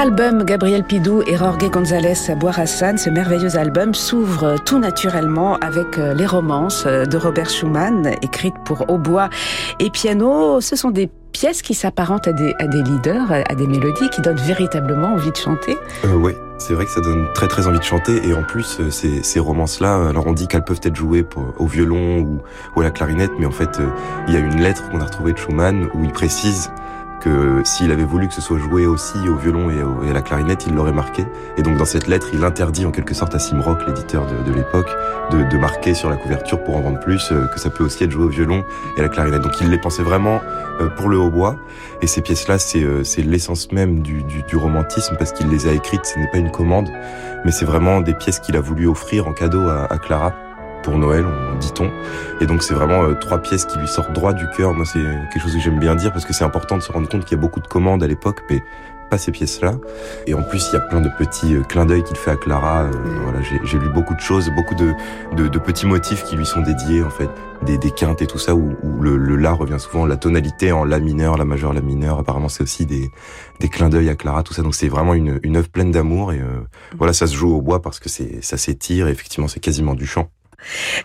Album, 0.00 0.44
Gabriel 0.44 0.82
Pidou 0.82 1.22
et 1.26 1.36
Jorge 1.36 1.70
González 1.70 2.34
Boirassan, 2.38 2.96
ce 2.96 3.10
merveilleux 3.10 3.56
album, 3.56 3.94
s'ouvre 3.94 4.56
tout 4.64 4.78
naturellement 4.78 5.56
avec 5.56 5.98
euh, 5.98 6.14
les 6.14 6.24
romances 6.24 6.84
euh, 6.86 7.04
de 7.04 7.18
Robert 7.18 7.50
Schumann, 7.50 8.10
écrites 8.22 8.54
pour 8.64 8.88
hautbois 8.88 9.28
et 9.78 9.90
piano. 9.90 10.62
Ce 10.62 10.74
sont 10.74 10.90
des 10.90 11.10
pièces 11.32 11.60
qui 11.60 11.74
s'apparentent 11.74 12.26
à 12.28 12.32
des, 12.32 12.54
à 12.58 12.66
des 12.66 12.82
leaders, 12.82 13.30
à 13.30 13.54
des 13.54 13.66
mélodies 13.66 14.08
qui 14.08 14.22
donnent 14.22 14.40
véritablement 14.40 15.08
envie 15.08 15.32
de 15.32 15.36
chanter. 15.36 15.76
Euh, 16.06 16.14
oui, 16.14 16.32
c'est 16.56 16.72
vrai 16.72 16.86
que 16.86 16.90
ça 16.92 17.02
donne 17.02 17.26
très 17.34 17.48
très 17.48 17.66
envie 17.66 17.78
de 17.78 17.84
chanter 17.84 18.26
et 18.26 18.32
en 18.32 18.42
plus 18.42 18.80
euh, 18.80 18.90
ces, 18.90 19.22
ces 19.22 19.38
romances-là, 19.38 20.08
alors 20.08 20.26
on 20.26 20.32
dit 20.32 20.48
qu'elles 20.48 20.64
peuvent 20.64 20.80
être 20.82 20.96
jouées 20.96 21.24
pour, 21.24 21.44
au 21.58 21.66
violon 21.66 22.20
ou, 22.20 22.38
ou, 22.74 22.80
à 22.80 22.84
la 22.84 22.90
clarinette, 22.90 23.32
mais 23.38 23.44
en 23.44 23.50
fait 23.50 23.78
il 24.28 24.32
y 24.32 24.36
a 24.38 24.40
une 24.40 24.62
lettre 24.62 24.88
qu'on 24.90 25.00
a 25.02 25.04
retrouvée 25.04 25.34
de 25.34 25.38
Schumann 25.38 25.90
où 25.92 26.04
il 26.04 26.10
précise 26.10 26.70
que 27.20 27.62
s'il 27.64 27.92
avait 27.92 28.04
voulu 28.04 28.28
que 28.28 28.34
ce 28.34 28.40
soit 28.40 28.58
joué 28.58 28.86
aussi 28.86 29.28
au 29.28 29.36
violon 29.36 29.70
et, 29.70 30.10
à 30.10 30.12
la 30.12 30.22
clarinette, 30.22 30.66
il 30.66 30.74
l'aurait 30.74 30.92
marqué. 30.92 31.24
Et 31.56 31.62
donc 31.62 31.76
dans 31.76 31.84
cette 31.84 32.06
lettre, 32.06 32.28
il 32.32 32.44
interdit 32.44 32.86
en 32.86 32.90
quelque 32.90 33.14
sorte 33.14 33.34
à 33.34 33.38
Simrock, 33.38 33.86
l'éditeur 33.86 34.26
de, 34.26 34.52
l'époque, 34.52 34.90
de, 35.30 35.58
marquer 35.58 35.94
sur 35.94 36.08
la 36.08 36.16
couverture 36.16 36.62
pour 36.64 36.76
en 36.76 36.80
vendre 36.80 37.00
plus 37.00 37.30
euh, 37.30 37.46
que 37.48 37.60
ça 37.60 37.70
peut 37.70 37.84
aussi 37.84 38.02
être 38.04 38.10
joué 38.10 38.24
au 38.24 38.28
violon 38.28 38.64
et 38.96 39.00
à 39.00 39.02
la 39.02 39.08
clarinette. 39.08 39.42
Donc 39.42 39.60
il 39.60 39.68
les 39.70 39.78
pensait 39.78 40.02
vraiment 40.02 40.40
euh, 40.80 40.88
pour 40.88 41.08
le 41.08 41.18
hautbois. 41.18 41.56
Et 42.02 42.06
ces 42.06 42.22
pièces-là, 42.22 42.58
c'est 42.58 42.82
euh, 42.82 43.02
l'essence 43.18 43.70
même 43.72 44.00
du, 44.00 44.24
romantisme 44.54 45.16
parce 45.18 45.32
qu'il 45.32 45.48
les 45.48 45.68
a 45.68 45.72
écrites. 45.72 46.04
Ce 46.04 46.18
n'est 46.18 46.30
pas 46.30 46.38
une 46.38 46.50
commande, 46.50 46.88
mais 47.44 47.52
c'est 47.52 47.66
vraiment 47.66 48.00
des 48.00 48.14
pièces 48.14 48.40
qu'il 48.40 48.56
a 48.56 48.60
voulu 48.60 48.86
offrir 48.86 49.28
en 49.28 49.32
cadeau 49.32 49.68
à 49.68 49.98
Clara 49.98 50.32
pour 50.82 50.98
Noël, 50.98 51.24
dit-on. 51.60 51.90
Et 52.40 52.46
donc 52.46 52.62
c'est 52.62 52.74
vraiment 52.74 53.02
euh, 53.02 53.14
trois 53.14 53.38
pièces 53.38 53.64
qui 53.64 53.78
lui 53.78 53.88
sortent 53.88 54.12
droit 54.12 54.32
du 54.32 54.46
cœur. 54.56 54.74
Moi 54.74 54.84
c'est 54.84 55.02
quelque 55.32 55.42
chose 55.42 55.54
que 55.54 55.60
j'aime 55.60 55.78
bien 55.78 55.94
dire 55.94 56.12
parce 56.12 56.24
que 56.24 56.32
c'est 56.32 56.44
important 56.44 56.76
de 56.76 56.82
se 56.82 56.92
rendre 56.92 57.08
compte 57.08 57.24
qu'il 57.24 57.36
y 57.36 57.38
a 57.38 57.42
beaucoup 57.42 57.60
de 57.60 57.68
commandes 57.68 58.02
à 58.02 58.06
l'époque, 58.06 58.42
mais 58.50 58.62
pas 59.10 59.18
ces 59.18 59.32
pièces-là. 59.32 59.74
Et 60.26 60.34
en 60.34 60.42
plus, 60.42 60.68
il 60.70 60.74
y 60.74 60.76
a 60.76 60.80
plein 60.80 61.00
de 61.00 61.10
petits 61.18 61.56
euh, 61.56 61.62
clins 61.62 61.84
d'œil 61.84 62.04
qu'il 62.04 62.16
fait 62.16 62.30
à 62.30 62.36
Clara. 62.36 62.84
Euh, 62.84 62.90
voilà, 63.24 63.40
j'ai 63.42 63.78
lu 63.78 63.88
beaucoup 63.88 64.14
de 64.14 64.20
choses, 64.20 64.48
beaucoup 64.54 64.76
de, 64.76 64.92
de, 65.36 65.48
de, 65.48 65.58
petits 65.58 65.86
motifs 65.86 66.22
qui 66.22 66.36
lui 66.36 66.46
sont 66.46 66.60
dédiés, 66.60 67.02
en 67.02 67.10
fait, 67.10 67.28
des, 67.66 67.76
des 67.76 67.90
quintes 67.90 68.22
et 68.22 68.26
tout 68.28 68.38
ça, 68.38 68.54
où, 68.54 68.76
où 68.82 69.02
le, 69.02 69.16
le, 69.16 69.36
la 69.36 69.52
revient 69.52 69.80
souvent, 69.80 70.06
la 70.06 70.16
tonalité 70.16 70.70
en 70.70 70.84
la 70.84 71.00
mineur, 71.00 71.36
la 71.36 71.44
majeure, 71.44 71.72
la 71.72 71.82
mineure. 71.82 72.20
Apparemment, 72.20 72.48
c'est 72.48 72.62
aussi 72.62 72.86
des, 72.86 73.10
des 73.58 73.68
clins 73.68 73.88
d'œil 73.88 74.08
à 74.08 74.14
Clara, 74.14 74.44
tout 74.44 74.54
ça. 74.54 74.62
Donc, 74.62 74.76
c'est 74.76 74.88
vraiment 74.88 75.14
une, 75.14 75.40
une 75.42 75.56
œuvre 75.56 75.68
pleine 75.68 75.90
d'amour. 75.90 76.32
Et 76.32 76.38
euh, 76.38 76.60
voilà, 76.96 77.12
ça 77.12 77.26
se 77.26 77.34
joue 77.34 77.52
au 77.52 77.60
bois 77.60 77.82
parce 77.82 77.98
que 77.98 78.08
c'est 78.08 78.42
ça 78.44 78.56
s'étire. 78.56 79.08
Effectivement, 79.08 79.48
c'est 79.48 79.60
quasiment 79.60 79.94
du 79.94 80.06
chant. 80.06 80.30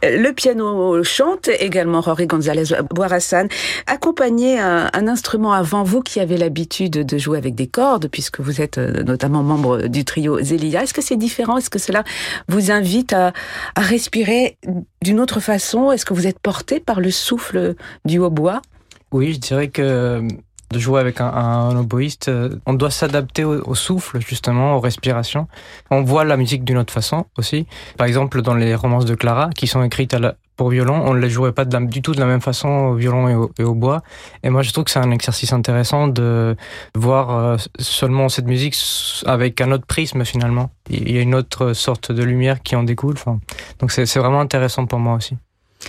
Le 0.03 0.31
piano 0.31 1.03
chante 1.03 1.49
également 1.59 2.01
Rory 2.01 2.27
González 2.27 2.73
Boirassan. 2.91 3.47
Accompagner 3.87 4.59
un, 4.59 4.89
un, 4.93 5.07
instrument 5.07 5.53
avant 5.53 5.83
vous 5.83 6.01
qui 6.01 6.19
avez 6.19 6.37
l'habitude 6.37 7.05
de 7.05 7.17
jouer 7.17 7.37
avec 7.37 7.55
des 7.55 7.67
cordes, 7.67 8.07
puisque 8.07 8.39
vous 8.39 8.61
êtes 8.61 8.77
euh, 8.77 9.03
notamment 9.03 9.43
membre 9.43 9.87
du 9.87 10.05
trio 10.05 10.41
Zelia. 10.41 10.83
Est-ce 10.83 10.93
que 10.93 11.01
c'est 11.01 11.15
différent? 11.15 11.57
Est-ce 11.57 11.69
que 11.69 11.79
cela 11.79 12.03
vous 12.47 12.71
invite 12.71 13.13
à, 13.13 13.33
à 13.75 13.81
respirer 13.81 14.57
d'une 15.01 15.19
autre 15.19 15.39
façon? 15.39 15.91
Est-ce 15.91 16.05
que 16.05 16.13
vous 16.13 16.27
êtes 16.27 16.39
porté 16.39 16.79
par 16.79 16.99
le 16.99 17.11
souffle 17.11 17.75
du 18.03 18.19
hautbois? 18.19 18.61
Oui, 19.11 19.33
je 19.33 19.39
dirais 19.39 19.69
que 19.69 20.27
de 20.71 20.79
jouer 20.79 20.99
avec 20.99 21.21
un, 21.21 21.27
un 21.27 21.75
oboïste, 21.77 22.31
on 22.65 22.73
doit 22.73 22.91
s'adapter 22.91 23.43
au, 23.43 23.75
souffle, 23.75 24.19
justement, 24.19 24.75
aux 24.75 24.79
respirations. 24.79 25.47
On 25.91 26.03
voit 26.03 26.23
la 26.23 26.37
musique 26.37 26.63
d'une 26.63 26.77
autre 26.77 26.93
façon 26.93 27.25
aussi. 27.37 27.67
Par 27.97 28.07
exemple, 28.07 28.41
dans 28.41 28.55
les 28.55 28.75
romances 28.75 29.05
de 29.05 29.15
Clara, 29.15 29.49
qui 29.55 29.67
sont 29.67 29.83
écrites 29.83 30.15
pour 30.55 30.69
violon, 30.69 31.01
on 31.05 31.13
ne 31.13 31.19
les 31.19 31.29
jouait 31.29 31.51
pas 31.51 31.65
du 31.65 32.01
tout 32.01 32.13
de 32.13 32.19
la 32.19 32.25
même 32.25 32.41
façon 32.41 32.69
au 32.69 32.95
violon 32.95 33.27
et 33.27 33.35
au, 33.35 33.51
et 33.59 33.63
bois. 33.63 34.01
Et 34.43 34.49
moi, 34.49 34.61
je 34.61 34.71
trouve 34.71 34.85
que 34.85 34.91
c'est 34.91 34.99
un 34.99 35.11
exercice 35.11 35.51
intéressant 35.53 36.07
de 36.07 36.55
voir 36.95 37.31
euh, 37.31 37.57
seulement 37.79 38.29
cette 38.29 38.45
musique 38.45 38.75
avec 39.25 39.59
un 39.61 39.71
autre 39.71 39.85
prisme, 39.85 40.23
finalement. 40.23 40.71
Il 40.89 41.11
y 41.11 41.17
a 41.17 41.21
une 41.21 41.35
autre 41.35 41.73
sorte 41.73 42.11
de 42.11 42.23
lumière 42.23 42.61
qui 42.61 42.75
en 42.75 42.83
découle. 42.83 43.15
Donc 43.79 43.91
c'est 43.91 44.05
vraiment 44.17 44.39
intéressant 44.39 44.85
pour 44.85 44.99
moi 44.99 45.15
aussi. 45.15 45.37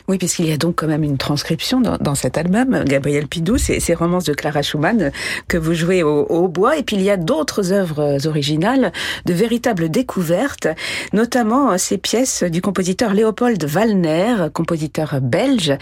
Oui, 0.08 0.18
puisqu'il 0.18 0.46
y 0.46 0.52
a 0.52 0.56
donc 0.56 0.76
quand 0.76 0.86
même 0.86 1.02
une 1.02 1.18
transcription 1.18 1.80
dans, 1.80 1.96
dans 1.98 2.14
cet 2.14 2.38
album, 2.38 2.84
Gabriel 2.84 3.26
Pidou, 3.26 3.58
ces 3.58 3.94
romances 3.94 4.24
de 4.24 4.34
Clara 4.34 4.62
Schumann 4.62 5.10
que 5.48 5.56
vous 5.56 5.74
jouez 5.74 6.02
au, 6.02 6.24
au 6.24 6.48
bois, 6.48 6.76
et 6.76 6.82
puis 6.82 6.96
il 6.96 7.02
y 7.02 7.10
a 7.10 7.16
d'autres 7.16 7.72
œuvres 7.72 8.26
originales, 8.26 8.92
de 9.24 9.32
véritables 9.32 9.88
découvertes, 9.88 10.68
notamment 11.12 11.76
ces 11.78 11.98
pièces 11.98 12.42
du 12.42 12.60
compositeur 12.60 13.14
Léopold 13.14 13.64
Wallner, 13.74 14.48
compositeur 14.52 15.20
belge, 15.20 15.76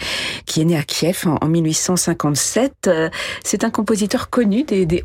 qui 0.45 0.61
est 0.61 0.65
né 0.65 0.77
à 0.77 0.83
Kiev 0.83 1.23
en, 1.25 1.37
en 1.41 1.47
1857. 1.47 2.89
C'est 3.43 3.63
un 3.63 3.69
compositeur 3.69 4.29
connu 4.29 4.63
des, 4.63 4.85
des 4.85 5.01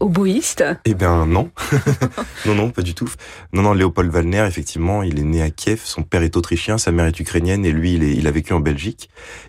Eh 0.85 0.95
bien 0.95 1.26
non, 1.26 1.50
non, 2.47 2.55
non, 2.55 2.71
pas 2.71 2.83
du 2.83 2.95
tout. 2.95 3.11
Non, 3.52 3.62
non, 3.62 3.73
Léopold 3.73 4.12
Wallner, 4.14 4.45
effectivement, 4.47 5.02
il 5.02 5.19
est 5.19 5.25
né 5.25 5.43
à 5.43 5.50
Kiev, 5.50 5.81
son 5.85 6.02
père 6.02 6.23
est 6.23 6.37
autrichien, 6.37 6.79
sa 6.79 6.93
mère 6.93 7.07
est 7.07 7.19
ukrainienne, 7.21 7.64
et 7.64 7.73
lui, 7.73 7.95
il 7.95 8.26
a 8.26 8.31
vécu 8.31 8.52
en 8.52 8.61
Belgique. 8.61 9.00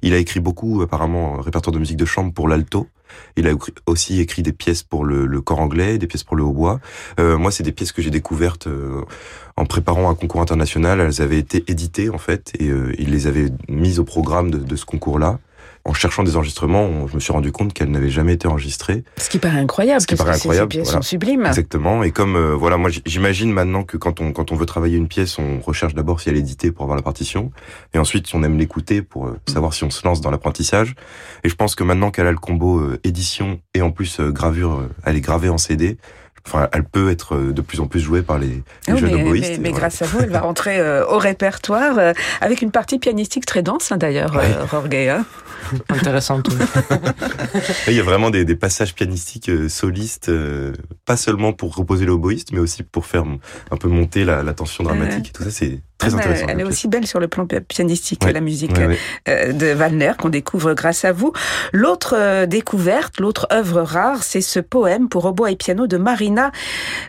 Il 0.01 0.13
a 0.13 0.17
écrit 0.17 0.39
beaucoup, 0.39 0.81
apparemment, 0.81 1.41
répertoire 1.41 1.73
de 1.73 1.79
musique 1.79 1.97
de 1.97 2.05
chambre 2.05 2.33
pour 2.33 2.47
l'alto. 2.47 2.87
Il 3.35 3.47
a 3.47 3.51
aussi 3.85 4.19
écrit 4.19 4.41
des 4.41 4.53
pièces 4.53 4.83
pour 4.83 5.05
le, 5.05 5.41
corps 5.41 5.59
anglais, 5.59 5.97
des 5.97 6.07
pièces 6.07 6.23
pour 6.23 6.35
le 6.35 6.43
hautbois. 6.43 6.79
Euh, 7.19 7.37
moi, 7.37 7.51
c'est 7.51 7.63
des 7.63 7.71
pièces 7.71 7.91
que 7.91 8.01
j'ai 8.01 8.09
découvertes 8.09 8.67
euh, 8.67 9.01
en 9.57 9.65
préparant 9.65 10.09
un 10.09 10.15
concours 10.15 10.41
international. 10.41 10.99
Elles 10.99 11.21
avaient 11.21 11.39
été 11.39 11.63
éditées 11.67 12.09
en 12.09 12.17
fait, 12.17 12.53
et 12.59 12.69
euh, 12.69 12.93
il 12.97 13.11
les 13.11 13.27
avait 13.27 13.49
mises 13.67 13.99
au 13.99 14.03
programme 14.03 14.51
de, 14.51 14.57
de 14.57 14.75
ce 14.75 14.85
concours-là 14.85 15.39
en 15.83 15.93
cherchant 15.93 16.23
des 16.23 16.35
enregistrements, 16.35 17.07
je 17.07 17.15
me 17.15 17.19
suis 17.19 17.33
rendu 17.33 17.51
compte 17.51 17.73
qu'elles 17.73 17.89
n'avaient 17.89 18.09
jamais 18.09 18.33
été 18.33 18.47
enregistrées. 18.47 19.03
Ce 19.17 19.29
qui 19.29 19.39
paraît 19.39 19.59
incroyable, 19.59 20.01
Ce 20.01 20.07
qui 20.07 20.15
parce 20.15 20.25
paraît 20.25 20.37
que 20.37 20.41
incroyable, 20.41 20.71
ces 20.71 20.77
pièces 20.77 20.87
voilà. 20.89 21.01
sont 21.01 21.07
sublimes. 21.07 21.45
Exactement. 21.45 22.03
Et 22.03 22.11
comme 22.11 22.35
euh, 22.35 22.55
voilà, 22.55 22.77
moi 22.77 22.89
j'imagine 23.05 23.51
maintenant 23.51 23.83
que 23.83 23.97
quand 23.97 24.21
on 24.21 24.31
quand 24.31 24.51
on 24.51 24.55
veut 24.55 24.65
travailler 24.65 24.97
une 24.97 25.07
pièce, 25.07 25.39
on 25.39 25.59
recherche 25.59 25.93
d'abord 25.95 26.21
si 26.21 26.29
elle 26.29 26.35
est 26.35 26.39
éditée 26.39 26.71
pour 26.71 26.83
avoir 26.83 26.95
la 26.95 27.01
partition, 27.01 27.51
et 27.93 27.97
ensuite 27.97 28.27
on 28.33 28.43
aime 28.43 28.57
l'écouter 28.57 29.01
pour 29.01 29.27
euh, 29.27 29.39
savoir 29.47 29.73
si 29.73 29.83
on 29.83 29.89
se 29.89 30.05
lance 30.05 30.21
dans 30.21 30.31
l'apprentissage. 30.31 30.95
Et 31.43 31.49
je 31.49 31.55
pense 31.55 31.75
que 31.75 31.83
maintenant 31.83 32.11
qu'elle 32.11 32.27
a 32.27 32.31
le 32.31 32.37
combo 32.37 32.79
euh, 32.79 32.99
édition 33.03 33.59
et 33.73 33.81
en 33.81 33.91
plus 33.91 34.19
gravure, 34.19 34.83
elle 35.05 35.15
est 35.15 35.21
gravée 35.21 35.49
en 35.49 35.57
CD. 35.57 35.97
Enfin, 36.47 36.67
elle 36.73 36.83
peut 36.83 37.09
être 37.11 37.35
euh, 37.35 37.53
de 37.53 37.61
plus 37.61 37.79
en 37.79 37.87
plus 37.87 37.99
jouée 37.99 38.21
par 38.23 38.39
les, 38.39 38.47
les 38.87 38.93
Oh, 38.93 38.97
jeunes 38.97 39.13
mais, 39.15 39.21
oboïstes. 39.23 39.49
mais- 39.49 39.55
et 39.55 39.59
mais 39.59 39.69
voilà. 39.69 39.79
grâce 39.87 40.01
à 40.01 40.05
vous, 40.05 40.19
elle 40.21 40.29
va 40.31 40.41
rentrer 40.41 40.79
euh, 40.79 41.05
au 41.07 41.17
répertoire 41.17 41.97
euh, 41.99 42.13
avec 42.41 42.61
une 42.61 42.71
partie 42.71 42.99
pianistique 42.99 43.45
très 43.45 43.61
dense, 43.63 43.91
hein, 43.91 43.97
d'ailleurs, 43.97 44.35
Ouais. 44.35 44.45
euh, 44.45 44.65
Jorge. 44.67 44.87
hein. 44.93 45.25
Intéressant 45.89 46.41
tout. 46.41 46.51
Et 47.87 47.91
il 47.91 47.93
y 47.95 47.99
a 47.99 48.03
vraiment 48.03 48.29
des, 48.29 48.45
des 48.45 48.55
passages 48.55 48.95
pianistiques 48.95 49.49
euh, 49.49 49.69
solistes, 49.69 50.29
euh, 50.29 50.73
pas 51.05 51.15
seulement 51.17 51.53
pour 51.53 51.75
reposer 51.75 52.05
l'oboïste, 52.05 52.51
mais 52.51 52.59
aussi 52.59 52.83
pour 52.83 53.05
faire 53.05 53.23
un 53.69 53.77
peu 53.77 53.87
monter 53.87 54.25
la, 54.25 54.43
la 54.43 54.53
tension 54.53 54.83
dramatique. 54.83 55.29
Et 55.29 55.31
tout 55.31 55.43
ça, 55.43 55.51
c'est 55.51 55.79
très 56.07 56.17
mais 56.17 56.21
intéressant. 56.23 56.45
Elle 56.49 56.59
est 56.59 56.63
aussi 56.63 56.87
belle 56.87 57.07
sur 57.07 57.19
le 57.19 57.27
plan 57.27 57.45
pi- 57.45 57.59
pianistique, 57.61 58.23
Ouais. 58.25 58.33
la 58.33 58.41
musique 58.41 58.75
Ouais, 58.77 58.87
ouais. 58.87 58.97
euh, 59.29 59.53
de 59.53 59.67
Wagner 59.67 60.11
qu'on 60.19 60.29
découvre 60.29 60.73
grâce 60.73 61.05
à 61.05 61.11
vous. 61.11 61.31
L'autre 61.73 62.15
euh, 62.17 62.45
découverte, 62.45 63.19
l'autre 63.19 63.47
œuvre 63.51 63.81
rare, 63.81 64.23
c'est 64.23 64.41
ce 64.41 64.59
poème 64.59 65.09
pour 65.09 65.25
hautbois 65.25 65.51
et 65.51 65.55
piano 65.55 65.87
de 65.87 65.97
Marina 65.97 66.51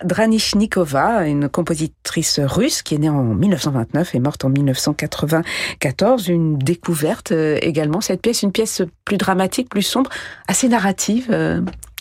Dranishnikova, 0.04 1.26
une 1.26 1.48
compositrice 1.48 2.38
russe 2.40 2.82
qui 2.82 2.94
est 2.94 2.98
née 2.98 3.08
en 3.08 3.22
1929 3.22 4.14
et 4.14 4.20
morte 4.20 4.44
en 4.44 4.48
1994. 4.50 6.28
Une 6.28 6.58
découverte 6.58 7.32
euh, 7.32 7.58
également, 7.62 8.00
cette 8.00 8.20
pièce, 8.22 8.42
une 8.42 8.52
pièce 8.52 8.82
plus 9.04 9.16
dramatique, 9.16 9.68
plus 9.68 9.82
sombre, 9.82 10.10
assez 10.48 10.68
narrative. 10.68 11.26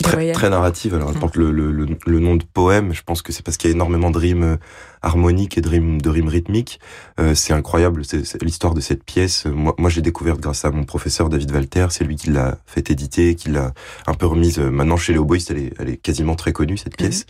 Très, 0.01 0.49
narrative. 0.49 0.95
Alors, 0.95 1.11
porte 1.13 1.35
le, 1.35 1.51
le, 1.51 1.71
le, 1.71 1.85
le 2.05 2.19
nom 2.19 2.35
de 2.35 2.43
poème, 2.43 2.93
je 2.93 3.01
pense 3.03 3.21
que 3.21 3.31
c'est 3.31 3.43
parce 3.43 3.57
qu'il 3.57 3.69
y 3.69 3.73
a 3.73 3.75
énormément 3.75 4.11
de 4.11 4.17
rimes 4.17 4.43
euh, 4.43 4.57
harmoniques 5.01 5.57
et 5.57 5.61
de 5.61 5.69
rimes, 5.69 6.01
de 6.01 6.09
rimes 6.09 6.27
rythmiques. 6.27 6.79
Euh, 7.19 7.33
c'est 7.35 7.53
incroyable, 7.53 8.03
c'est 8.05 8.41
l'histoire 8.43 8.73
de 8.73 8.81
cette 8.81 9.03
pièce. 9.03 9.45
Moi, 9.45 9.73
moi 9.77 9.89
j'ai 9.89 10.01
découvert 10.01 10.37
grâce 10.37 10.63
à 10.65 10.71
mon 10.71 10.83
professeur 10.83 11.29
David 11.29 11.51
Walter. 11.51 11.87
C'est 11.89 12.03
lui 12.03 12.15
qui 12.15 12.29
l'a 12.29 12.57
fait 12.65 12.89
éditer, 12.91 13.35
qui 13.35 13.49
l'a 13.49 13.73
un 14.07 14.13
peu 14.13 14.25
remise. 14.27 14.59
euh, 14.59 14.69
Maintenant, 14.71 14.97
chez 14.97 15.13
les 15.13 15.19
oboïstes, 15.19 15.51
elle 15.51 15.57
est, 15.59 15.73
elle 15.79 15.89
est 15.89 15.97
quasiment 15.97 16.35
très 16.35 16.51
connue, 16.53 16.77
cette 16.77 16.97
pièce. 16.97 17.25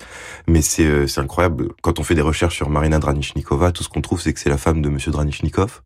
Mais 0.48 0.62
c'est 0.62 0.86
euh, 0.86 1.08
c'est 1.08 1.22
incroyable. 1.22 1.70
Quand 1.82 2.00
on 2.00 2.04
fait 2.04 2.16
des 2.16 2.22
recherches 2.22 2.56
sur 2.56 2.70
Marina 2.70 3.00
Dranishnikova, 3.00 3.72
tout 3.72 3.84
ce 3.84 3.90
qu'on 3.90 4.02
trouve, 4.02 4.22
c'est 4.22 4.34
que 4.34 4.40
c'est 4.40 4.50
la 4.50 4.58
femme 4.58 4.82
de 4.82 4.90
Monsieur 4.90 5.12
Dranishnikov. 5.12 5.82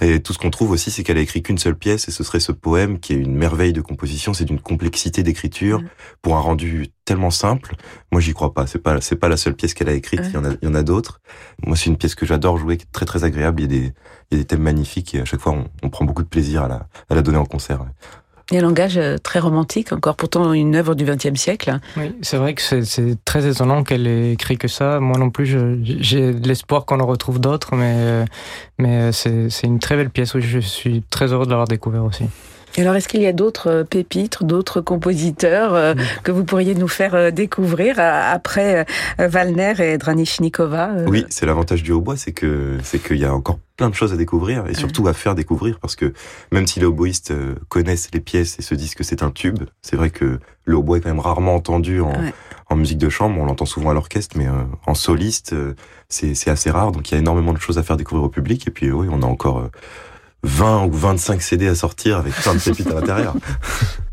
Et 0.00 0.20
tout 0.20 0.32
ce 0.32 0.38
qu'on 0.38 0.50
trouve 0.50 0.70
aussi, 0.70 0.90
c'est 0.90 1.02
qu'elle 1.02 1.18
a 1.18 1.20
écrit 1.22 1.42
qu'une 1.42 1.58
seule 1.58 1.76
pièce, 1.76 2.08
et 2.08 2.10
ce 2.10 2.24
serait 2.24 2.40
ce 2.40 2.52
poème 2.52 2.98
qui 2.98 3.12
est 3.12 3.16
une 3.16 3.34
merveille 3.36 3.72
de 3.72 3.80
composition. 3.80 4.32
C'est 4.34 4.44
d'une 4.44 4.60
complexité 4.60 5.22
d'écriture 5.22 5.80
Mhm. 5.80 5.88
Pour 6.26 6.36
un 6.36 6.40
rendu 6.40 6.88
tellement 7.04 7.30
simple. 7.30 7.76
Moi, 8.10 8.20
j'y 8.20 8.32
crois 8.34 8.52
pas. 8.52 8.66
C'est 8.66 8.80
pas, 8.80 9.00
c'est 9.00 9.14
pas 9.14 9.28
la 9.28 9.36
seule 9.36 9.54
pièce 9.54 9.74
qu'elle 9.74 9.88
a 9.88 9.92
écrite. 9.92 10.18
Ouais. 10.22 10.26
Il 10.30 10.34
y 10.34 10.36
en 10.38 10.44
a, 10.44 10.48
il 10.60 10.66
y 10.66 10.68
en 10.68 10.74
a 10.74 10.82
d'autres. 10.82 11.20
Moi, 11.64 11.76
c'est 11.76 11.86
une 11.86 11.96
pièce 11.96 12.16
que 12.16 12.26
j'adore 12.26 12.58
jouer, 12.58 12.78
qui 12.78 12.82
est 12.82 12.90
très 12.90 13.06
très 13.06 13.22
agréable. 13.22 13.60
Il 13.60 13.72
y 13.72 13.76
a 13.76 13.80
des, 13.80 13.92
il 14.32 14.32
y 14.32 14.34
a 14.34 14.38
des 14.38 14.44
thèmes 14.44 14.62
magnifiques 14.62 15.14
et 15.14 15.20
à 15.20 15.24
chaque 15.24 15.38
fois, 15.38 15.52
on, 15.52 15.66
on 15.84 15.88
prend 15.88 16.04
beaucoup 16.04 16.24
de 16.24 16.28
plaisir 16.28 16.64
à 16.64 16.68
la, 16.68 16.88
à 17.08 17.14
la 17.14 17.22
donner 17.22 17.38
en 17.38 17.44
concert. 17.44 17.80
ouais. 17.80 17.86
Et 18.50 18.58
un 18.58 18.62
langage 18.62 18.98
euh, 18.98 19.18
très 19.18 19.38
romantique, 19.38 19.92
encore 19.92 20.16
pourtant 20.16 20.52
une 20.52 20.74
œuvre 20.74 20.96
du 20.96 21.04
XXe 21.04 21.38
siècle. 21.40 21.78
Oui, 21.96 22.12
c'est 22.22 22.38
vrai 22.38 22.54
que 22.54 22.62
c'est- 22.82 23.24
très 23.24 23.46
étonnant 23.48 23.84
qu'elle 23.84 24.08
ait 24.08 24.32
écrit 24.32 24.58
que 24.58 24.66
ça. 24.66 24.98
Moi 24.98 25.18
non 25.18 25.30
plus, 25.30 25.46
j'ai 25.46 26.32
de 26.32 26.48
l'espoir 26.48 26.86
qu'on 26.86 26.98
en 26.98 27.06
retrouve 27.06 27.40
d'autres, 27.40 27.76
mais, 27.76 27.94
euh, 27.98 28.24
mais 28.80 28.96
euh, 29.00 29.12
c'est 29.12 29.48
c'est 29.50 29.68
une 29.68 29.78
très 29.78 29.94
belle 29.94 30.10
pièce. 30.10 30.34
Oui, 30.34 30.42
je 30.42 30.58
suis 30.58 31.02
très 31.08 31.32
heureux 31.32 31.44
de 31.44 31.50
l'avoir 31.50 31.68
découvert 31.68 32.04
aussi. 32.04 32.24
Et 32.76 32.82
alors, 32.82 32.94
est-ce 32.94 33.08
qu'il 33.08 33.22
y 33.22 33.26
a 33.26 33.32
d'autres 33.32 33.68
euh, 33.70 33.84
pépites, 33.84 34.42
d'autres 34.44 34.80
compositeurs 34.82 35.74
euh, 35.74 35.94
que 36.24 36.30
vous 36.30 36.44
pourriez 36.44 36.74
nous 36.74 36.88
faire 36.88 37.14
euh, 37.14 37.30
découvrir 37.30 37.98
euh, 37.98 38.32
après 38.34 38.86
euh, 39.20 39.28
Wallner 39.30 39.74
et 39.78 39.98
Dranishnikova 39.98 40.90
euh, 40.90 41.06
Oui, 41.08 41.24
c'est 41.30 41.46
l'avantage 41.46 41.82
du 41.82 41.92
hautbois, 41.92 42.16
c'est 42.16 42.32
que 42.32 42.76
c'est 42.82 42.98
qu'il 43.02 43.16
y 43.16 43.24
a 43.24 43.34
encore 43.34 43.58
plein 43.76 43.88
de 43.90 43.94
choses 43.94 44.12
à 44.12 44.16
découvrir 44.16 44.66
et 44.68 44.74
surtout 44.74 45.06
à 45.06 45.12
faire 45.12 45.34
découvrir 45.34 45.78
parce 45.80 45.96
que 45.96 46.14
même 46.50 46.66
si 46.66 46.80
les 46.80 46.86
hautboistes 46.86 47.30
euh, 47.30 47.54
connaissent 47.68 48.08
les 48.14 48.20
pièces 48.20 48.58
et 48.58 48.62
se 48.62 48.74
disent 48.74 48.94
que 48.94 49.04
c'est 49.04 49.22
un 49.22 49.30
tube, 49.30 49.64
c'est 49.82 49.96
vrai 49.96 50.08
que 50.10 50.38
le 50.64 50.76
hautbois 50.76 50.96
est 50.98 51.00
quand 51.00 51.10
même 51.10 51.20
rarement 51.20 51.54
entendu 51.54 52.00
en, 52.00 52.08
Ouais. 52.10 52.32
en 52.70 52.76
musique 52.76 52.98
de 52.98 53.08
chambre. 53.10 53.38
On 53.40 53.44
l'entend 53.44 53.66
souvent 53.66 53.90
à 53.90 53.94
l'orchestre, 53.94 54.36
mais 54.38 54.46
euh, 54.48 54.52
en 54.86 54.94
soliste, 54.94 55.52
euh, 55.52 55.74
c'est 56.08 56.34
c'est 56.34 56.50
assez 56.50 56.70
rare. 56.70 56.90
Donc 56.92 57.10
il 57.10 57.14
y 57.14 57.16
a 57.16 57.20
énormément 57.20 57.52
de 57.52 57.58
choses 57.58 57.78
à 57.78 57.82
faire 57.82 57.96
découvrir 57.98 58.24
au 58.24 58.28
public. 58.30 58.66
Et 58.66 58.70
puis 58.70 58.90
oui, 58.90 59.08
on 59.10 59.22
a 59.22 59.26
encore 59.26 59.58
euh, 59.58 59.70
20 60.46 60.86
ou 60.86 60.92
25 60.92 61.42
CD 61.42 61.68
à 61.68 61.74
sortir 61.74 62.18
avec 62.18 62.32
plein 62.34 62.54
de 62.54 62.60
pépites 62.60 62.90
à 62.90 62.94
l'intérieur. 62.94 63.34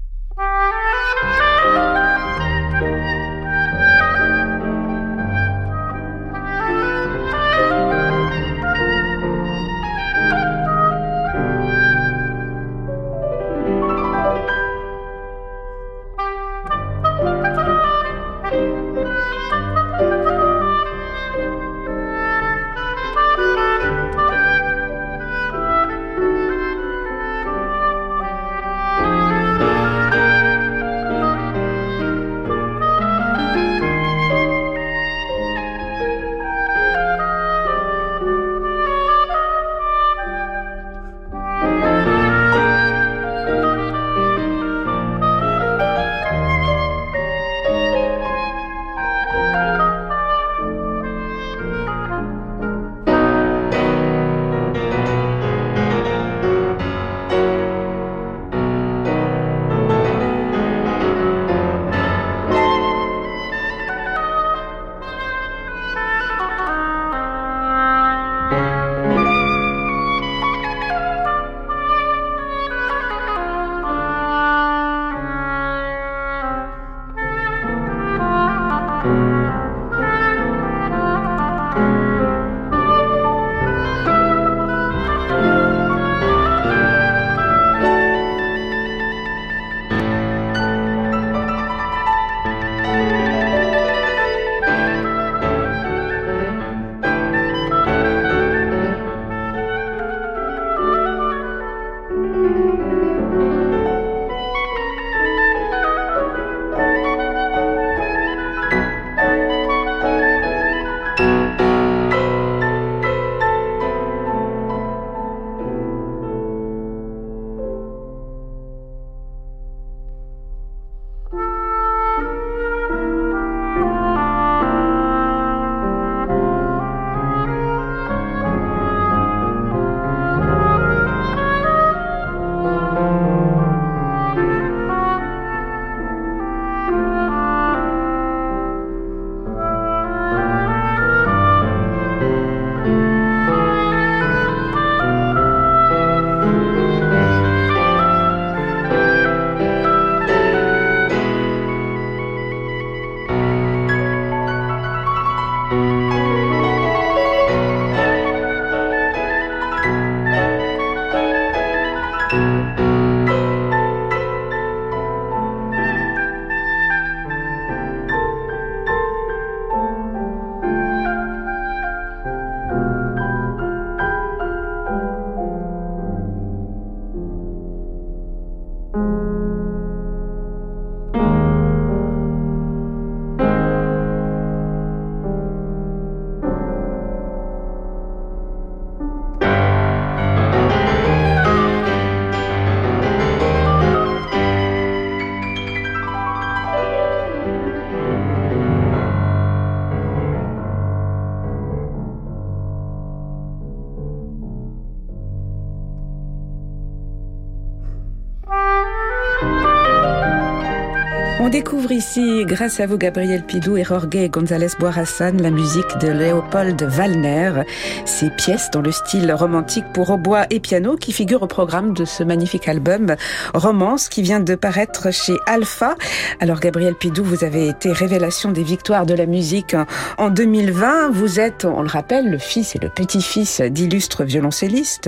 découvre 211.53 211.91
ici, 211.91 212.45
grâce 212.45 212.79
à 212.79 212.87
vous, 212.87 212.97
Gabriel 212.97 213.43
Pidou 213.43 213.77
et 213.77 213.83
Jorge 213.83 214.07
González 214.31 214.69
Boirassan, 214.79 215.39
la 215.39 215.51
musique 215.51 215.99
de 216.01 216.07
Léopold 216.07 216.81
Wallner. 216.97 217.61
Ces 218.05 218.31
pièces 218.31 218.71
dans 218.71 218.81
le 218.81 218.91
style 218.91 219.31
romantique 219.31 219.85
pour 219.93 220.09
hautbois 220.09 220.47
et 220.49 220.59
piano 220.59 220.95
qui 220.95 221.11
figurent 221.11 221.43
au 221.43 221.47
programme 221.47 221.93
de 221.93 222.05
ce 222.05 222.23
magnifique 222.23 222.67
album 222.67 223.15
Romance 223.53 224.09
qui 224.09 224.23
vient 224.23 224.39
de 224.39 224.55
paraître 224.55 225.13
chez 225.13 225.35
Alpha. 225.45 225.95
Alors, 226.39 226.59
Gabriel 226.59 226.95
Pidou, 226.95 227.23
vous 227.23 227.43
avez 227.43 227.67
été 227.67 227.91
révélation 227.91 228.51
des 228.51 228.63
victoires 228.63 229.05
de 229.05 229.13
la 229.13 229.27
musique 229.27 229.75
en 230.17 230.31
2020. 230.31 231.11
Vous 231.11 231.39
êtes, 231.39 231.65
on 231.65 231.83
le 231.83 231.87
rappelle, 231.87 232.31
le 232.31 232.39
fils 232.39 232.75
et 232.75 232.79
le 232.79 232.89
petit-fils 232.89 233.61
d'illustres 233.61 234.23
violoncellistes, 234.23 235.07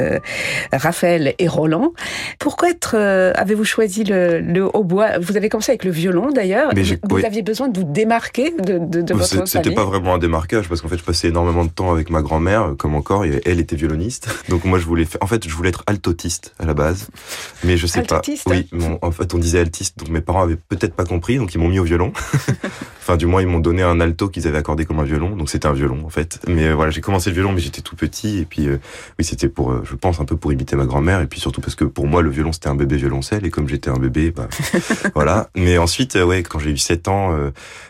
Raphaël 0.71 1.33
et 1.39 1.47
Roland. 1.47 1.93
Pourquoi 2.37 2.69
être, 2.69 2.95
euh, 2.95 3.31
avez-vous 3.35 3.65
choisi 3.65 4.03
le, 4.03 4.41
le 4.41 4.63
hautbois? 4.63 5.17
Vous 5.19 5.37
avez 5.37 5.49
commencé 5.49 5.71
avec 5.71 5.85
le 5.85 5.91
violon 5.91 6.14
d'ailleurs. 6.33 6.71
Vous 7.03 7.25
aviez 7.25 7.41
besoin 7.41 7.67
de 7.67 7.79
vous 7.79 7.85
démarquer 7.85 8.51
de, 8.51 8.77
de, 8.77 9.01
de 9.01 9.13
votre 9.13 9.27
famille 9.27 9.47
C'était 9.47 9.73
pas 9.73 9.85
vraiment 9.85 10.15
un 10.15 10.17
démarquage 10.17 10.67
parce 10.67 10.81
qu'en 10.81 10.87
fait, 10.87 10.97
je 10.97 11.03
passais 11.03 11.27
énormément 11.29 11.65
de 11.65 11.69
temps 11.69 11.91
avec 11.91 12.09
ma 12.09 12.21
grand-mère, 12.21 12.73
comme 12.77 12.95
encore, 12.95 13.25
et 13.25 13.41
elle 13.45 13.59
était 13.59 13.75
violoniste. 13.75 14.27
Donc 14.49 14.65
moi, 14.65 14.79
je 14.79 14.85
voulais, 14.85 15.05
faire... 15.05 15.21
en 15.21 15.27
fait, 15.27 15.47
je 15.47 15.53
voulais 15.55 15.69
être 15.69 15.83
altotiste 15.87 16.53
à 16.59 16.65
la 16.65 16.73
base, 16.73 17.07
mais 17.63 17.77
je 17.77 17.87
sais 17.87 17.99
altotiste. 17.99 18.45
pas. 18.45 18.51
Oui, 18.51 18.67
en 19.01 19.11
fait, 19.11 19.33
on 19.33 19.37
disait 19.37 19.59
altiste, 19.59 19.99
donc 19.99 20.09
mes 20.09 20.21
parents 20.21 20.43
avaient 20.43 20.55
peut-être 20.55 20.93
pas 20.93 21.05
compris, 21.05 21.37
donc 21.37 21.53
ils 21.53 21.57
m'ont 21.57 21.69
mis 21.69 21.79
au 21.79 21.83
violon. 21.83 22.11
enfin, 22.99 23.17
du 23.17 23.25
moins, 23.25 23.41
ils 23.41 23.47
m'ont 23.47 23.59
donné 23.59 23.83
un 23.83 23.99
alto 23.99 24.29
qu'ils 24.29 24.47
avaient 24.47 24.57
accordé 24.57 24.85
comme 24.85 24.99
un 24.99 25.03
violon, 25.03 25.35
donc 25.35 25.49
c'était 25.49 25.67
un 25.67 25.73
violon 25.73 26.03
en 26.05 26.09
fait. 26.09 26.39
Mais 26.47 26.71
voilà, 26.71 26.91
j'ai 26.91 27.01
commencé 27.01 27.29
le 27.29 27.35
violon, 27.35 27.51
mais 27.51 27.61
j'étais 27.61 27.81
tout 27.81 27.95
petit, 27.95 28.39
et 28.39 28.45
puis 28.45 28.67
euh, 28.67 28.77
oui, 29.19 29.25
c'était 29.25 29.49
pour, 29.49 29.71
euh, 29.71 29.83
je 29.83 29.95
pense, 29.95 30.19
un 30.19 30.25
peu 30.25 30.35
pour 30.35 30.51
imiter 30.53 30.75
ma 30.75 30.85
grand-mère, 30.85 31.21
et 31.21 31.27
puis 31.27 31.39
surtout 31.39 31.61
parce 31.61 31.75
que 31.75 31.85
pour 31.85 32.07
moi, 32.07 32.21
le 32.21 32.29
violon 32.29 32.51
c'était 32.51 32.69
un 32.69 32.75
bébé 32.75 32.97
violoncelle, 32.97 33.45
et 33.45 33.49
comme 33.49 33.67
j'étais 33.67 33.89
un 33.89 33.99
bébé, 33.99 34.31
bah 34.31 34.47
voilà. 35.15 35.49
Mais 35.55 35.77
ensuite, 35.77 36.04
ouais, 36.15 36.43
quand 36.43 36.59
j'ai 36.59 36.71
eu 36.71 36.77
7 36.77 37.07
ans, 37.07 37.35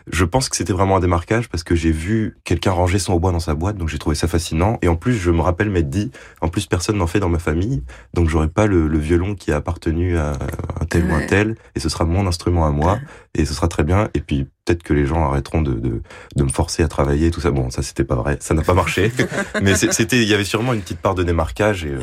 je 0.08 0.26
pense 0.26 0.50
que 0.50 0.56
c'était 0.56 0.74
vraiment 0.74 0.98
un 0.98 1.00
démarquage 1.00 1.50
parce 1.50 1.64
que 1.64 1.76
j'ai 1.76 1.92
vu 1.92 2.38
quelqu'un 2.44 2.72
ranger 2.72 3.00
son 3.00 3.14
hautbois 3.14 3.32
dans 3.32 3.40
sa 3.40 3.56
boîte, 3.56 3.78
donc 3.78 3.90
j'ai 3.90 3.98
trouvé 3.98 4.16
ça 4.16 4.28
fascinant. 4.28 4.78
Et 4.82 4.88
en 4.88 4.96
plus, 4.96 5.14
je 5.14 5.32
me 5.32 5.42
rappelle 5.42 5.70
m'être 5.70 5.90
dit, 5.90 6.12
en 6.42 6.48
plus 6.48 6.66
personne 6.66 6.98
n'en 6.98 7.08
fait 7.08 7.20
dans 7.20 7.30
ma 7.30 7.40
famille, 7.40 7.84
donc 8.14 8.30
j'aurais 8.30 8.48
pas 8.48 8.68
le, 8.68 8.88
le, 8.88 9.00
violon 9.00 9.36
qui 9.36 9.52
a 9.52 9.58
appartenu 9.58 10.18
à 10.18 10.34
un 10.80 10.86
tel 10.86 11.06
ou 11.06 11.14
un 11.14 11.26
tel, 11.26 11.56
et 11.76 11.80
ce 11.80 11.90
sera 11.90 12.06
mon 12.06 12.28
instrument 12.28 12.66
à 12.66 12.72
moi, 12.72 13.00
et 13.36 13.46
ce 13.46 13.54
sera 13.54 13.68
très 13.68 13.84
bien. 13.84 14.10
Et 14.14 14.22
puis 14.22 14.48
peut-être 14.66 14.84
que 14.84 14.94
les 14.94 15.06
gens 15.06 15.24
arrêteront 15.24 15.62
de, 15.62 15.74
de, 15.74 16.02
de, 16.36 16.44
me 16.44 16.50
forcer 16.50 16.82
à 16.84 16.88
travailler, 16.88 17.30
tout 17.30 17.42
ça. 17.42 17.52
Bon, 17.52 17.70
ça 17.70 17.84
c'était 17.84 18.04
pas 18.04 18.16
vrai, 18.16 18.38
ça 18.40 18.54
n'a 18.54 18.64
pas 18.64 18.74
marché. 18.74 19.12
mais 19.62 19.76
c'était, 19.76 20.22
il 20.22 20.28
y 20.28 20.34
avait 20.34 20.44
sûrement 20.44 20.74
une 20.74 20.82
petite 20.82 21.00
part 21.00 21.16
de 21.16 21.24
démarquage. 21.24 21.86
Et, 21.86 21.90
euh, 21.90 22.00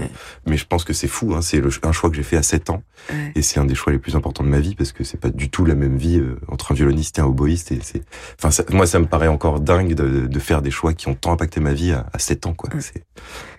mais 0.46 0.56
je 0.56 0.66
pense 0.66 0.84
que 0.84 0.92
c'est 0.92 1.08
fou. 1.08 1.34
Hein, 1.34 1.42
c'est 1.42 1.60
un 1.84 1.92
choix 1.92 2.10
que 2.10 2.16
j'ai 2.16 2.22
fait 2.22 2.36
à 2.36 2.42
7 2.42 2.70
ans, 2.70 2.82
ouais. 3.10 3.32
et 3.34 3.42
c'est 3.42 3.58
un 3.58 3.64
des 3.64 3.74
choix 3.74 3.92
les 3.92 3.98
plus 3.98 4.14
importants 4.14 4.44
de 4.44 4.48
ma 4.48 4.60
vie 4.60 4.74
parce 4.74 4.92
que 4.92 5.04
c'est 5.04 5.18
pas 5.18 5.30
du 5.30 5.50
tout 5.50 5.64
la 5.64 5.74
même 5.74 5.96
vie 5.96 6.18
euh, 6.18 6.38
entre 6.48 6.72
un 6.72 6.74
violoniste 6.74 7.18
et 7.18 7.22
un 7.22 7.26
oboïste. 7.26 7.72
Et 7.72 7.80
c'est, 7.82 8.02
enfin, 8.38 8.50
ça, 8.50 8.64
moi, 8.70 8.86
ça 8.86 8.98
me 8.98 9.06
paraît 9.06 9.28
encore 9.28 9.60
dingue 9.60 9.94
de, 9.94 10.26
de, 10.26 10.38
faire 10.38 10.62
des 10.62 10.70
choix 10.70 10.92
qui 10.92 11.08
ont 11.08 11.14
tant 11.14 11.32
impacté 11.32 11.60
ma 11.60 11.72
vie 11.72 11.92
à, 11.92 12.06
à 12.12 12.18
7 12.18 12.46
ans, 12.46 12.54
quoi. 12.54 12.70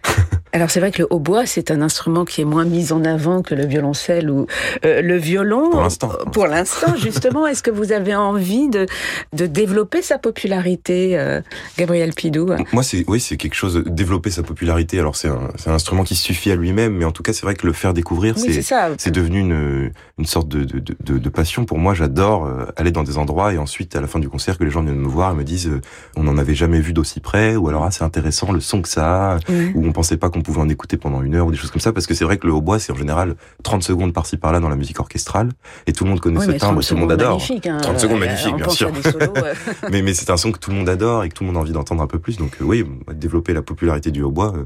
alors 0.53 0.69
c'est 0.69 0.79
vrai 0.79 0.91
que 0.91 1.01
le 1.01 1.07
hautbois 1.09 1.45
c'est 1.45 1.71
un 1.71 1.81
instrument 1.81 2.25
qui 2.25 2.41
est 2.41 2.45
moins 2.45 2.65
mis 2.65 2.91
en 2.91 3.03
avant 3.03 3.41
que 3.41 3.55
le 3.55 3.65
violoncelle 3.65 4.29
ou 4.29 4.45
euh, 4.85 5.01
le 5.01 5.17
violon. 5.17 5.71
Pour 5.71 5.81
l'instant. 5.81 6.11
Pour 6.31 6.47
l'instant 6.47 6.95
justement, 6.95 7.47
est-ce 7.47 7.63
que 7.63 7.71
vous 7.71 7.91
avez 7.91 8.15
envie 8.15 8.69
de 8.69 8.85
de 9.33 9.45
développer 9.47 10.01
sa 10.01 10.17
popularité, 10.17 11.17
euh, 11.17 11.41
Gabriel 11.77 12.13
Pidou? 12.13 12.51
Moi 12.71 12.83
c'est 12.83 13.03
oui 13.07 13.19
c'est 13.19 13.37
quelque 13.37 13.55
chose 13.55 13.83
développer 13.85 14.29
sa 14.29 14.43
popularité. 14.43 14.99
Alors 14.99 15.15
c'est 15.15 15.29
un, 15.29 15.49
un 15.65 15.71
instrument 15.71 16.03
qui 16.03 16.15
suffit 16.15 16.51
à 16.51 16.55
lui-même, 16.55 16.93
mais 16.93 17.05
en 17.05 17.11
tout 17.11 17.23
cas 17.23 17.33
c'est 17.33 17.43
vrai 17.43 17.55
que 17.55 17.65
le 17.65 17.73
faire 17.73 17.93
découvrir 17.93 18.35
oui, 18.37 18.53
c'est 18.61 18.75
c'est 18.97 19.11
devenu 19.11 19.39
une 19.39 19.91
une 20.19 20.25
sorte 20.25 20.47
de 20.47 20.63
de, 20.63 20.79
de, 20.79 21.17
de 21.17 21.29
passion 21.29 21.65
pour 21.65 21.77
moi. 21.79 21.93
J'adore 21.93 22.45
euh, 22.45 22.65
aller 22.75 22.91
dans 22.91 23.03
des 23.03 23.17
endroits 23.17 23.53
et 23.53 23.57
ensuite 23.57 23.95
à 23.95 24.01
la 24.01 24.07
fin 24.07 24.19
du 24.19 24.29
concert 24.29 24.57
que 24.57 24.63
les 24.63 24.71
gens 24.71 24.83
viennent 24.83 24.95
me 24.95 25.07
voir 25.07 25.31
et 25.31 25.35
me 25.35 25.43
disent 25.43 25.71
on 26.15 26.23
n'en 26.23 26.37
avait 26.37 26.55
jamais 26.55 26.79
vu 26.79 26.93
d'aussi 26.93 27.19
près 27.19 27.55
ou 27.55 27.69
alors 27.69 27.83
ah, 27.83 27.91
c'est 27.91 28.03
intéressant 28.03 28.51
le 28.51 28.59
son 28.59 28.81
que 28.81 28.89
ça 28.89 29.33
a 29.33 29.37
ou 29.75 29.85
on 29.85 29.91
pensait 29.93 30.17
pas 30.17 30.29
qu'on 30.29 30.41
pouvait 30.41 30.59
en 30.61 30.69
écouter 30.69 30.97
pendant 30.97 31.21
une 31.21 31.35
heure 31.35 31.47
ou 31.47 31.51
des 31.51 31.57
choses 31.57 31.71
comme 31.71 31.81
ça 31.81 31.93
parce 31.93 32.05
que 32.07 32.13
c'est 32.13 32.25
vrai 32.25 32.37
que 32.37 32.45
le 32.47 32.53
hautbois 32.53 32.79
c'est 32.79 32.91
en 32.91 32.95
général 32.95 33.35
30 33.63 33.83
secondes 33.83 34.13
par-ci 34.13 34.37
par-là 34.37 34.59
dans 34.59 34.69
la 34.69 34.75
musique 34.75 34.99
orchestrale 34.99 35.49
et 35.87 35.93
tout 35.93 36.03
le 36.03 36.09
monde 36.09 36.19
connaît 36.19 36.39
oui, 36.39 36.45
ce 36.45 36.51
timbre 36.51 36.83
tout 36.83 36.93
le 36.95 36.99
monde 36.99 37.11
adore. 37.11 37.41
hein, 37.65 37.77
30 37.81 37.99
secondes 37.99 38.19
magnifique 38.19 38.55
bien 38.55 38.69
sûr. 38.69 38.91
solos, 39.03 39.33
ouais. 39.35 39.53
mais 39.91 40.01
mais 40.01 40.13
c'est 40.13 40.29
un 40.29 40.37
son 40.37 40.51
que 40.51 40.59
tout 40.59 40.71
le 40.71 40.77
monde 40.77 40.89
adore 40.89 41.23
et 41.23 41.29
que 41.29 41.33
tout 41.35 41.43
le 41.43 41.47
monde 41.47 41.57
a 41.57 41.59
envie 41.61 41.71
d'entendre 41.71 42.01
un 42.01 42.07
peu 42.07 42.19
plus 42.19 42.37
donc 42.37 42.57
euh, 42.61 42.65
oui 42.65 42.85
développer 43.13 43.53
la 43.53 43.61
popularité 43.61 44.11
du 44.11 44.21
hautbois 44.23 44.53
euh, 44.55 44.65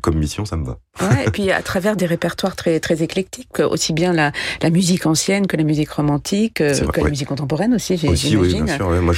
comme 0.00 0.16
mission, 0.16 0.44
ça 0.44 0.56
me 0.56 0.64
va. 0.64 0.78
Ouais, 1.00 1.26
et 1.26 1.30
puis 1.32 1.50
à 1.50 1.62
travers 1.62 1.96
des 1.96 2.06
répertoires 2.06 2.56
très 2.56 2.80
très 2.80 3.02
éclectiques, 3.02 3.60
aussi 3.60 3.92
bien 3.92 4.12
la, 4.12 4.32
la 4.62 4.70
musique 4.70 5.06
ancienne 5.06 5.46
que 5.46 5.56
la 5.56 5.64
musique 5.64 5.90
romantique, 5.90 6.60
vrai, 6.60 6.80
que 6.80 6.98
ouais. 6.98 7.04
la 7.04 7.10
musique 7.10 7.28
contemporaine 7.28 7.74
aussi. 7.74 7.94
Aussi, 8.08 8.36
oui, 8.36 8.54
bien 8.62 8.76
sûr. 8.76 8.88
Ouais. 8.88 9.00
Moi, 9.00 9.14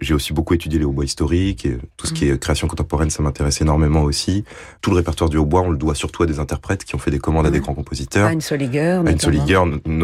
j'ai 0.00 0.14
aussi 0.14 0.32
beaucoup 0.32 0.54
étudié 0.54 0.78
les 0.78 0.84
hautbois 0.84 1.04
historiques 1.04 1.66
et 1.66 1.78
tout 1.96 2.06
ce 2.06 2.12
qui 2.12 2.28
est 2.28 2.38
création 2.38 2.68
contemporaine, 2.68 3.10
ça 3.10 3.22
m'intéresse 3.22 3.60
énormément 3.60 4.02
aussi. 4.02 4.44
Tout 4.80 4.90
le 4.90 4.96
répertoire 4.96 5.30
du 5.30 5.36
hautbois, 5.36 5.62
on 5.62 5.70
le 5.70 5.76
doit 5.76 5.94
surtout 5.94 6.22
à 6.22 6.26
des 6.26 6.38
interprètes 6.38 6.84
qui 6.84 6.94
ont 6.94 6.98
fait 6.98 7.10
des 7.10 7.18
commandes 7.18 7.46
à 7.46 7.50
des 7.50 7.60
grands 7.60 7.74
compositeurs. 7.74 8.26
À 8.26 8.32
Soliger, 8.40 9.00
à 9.06 9.10
une 9.10 9.20
Soliger, 9.20 9.62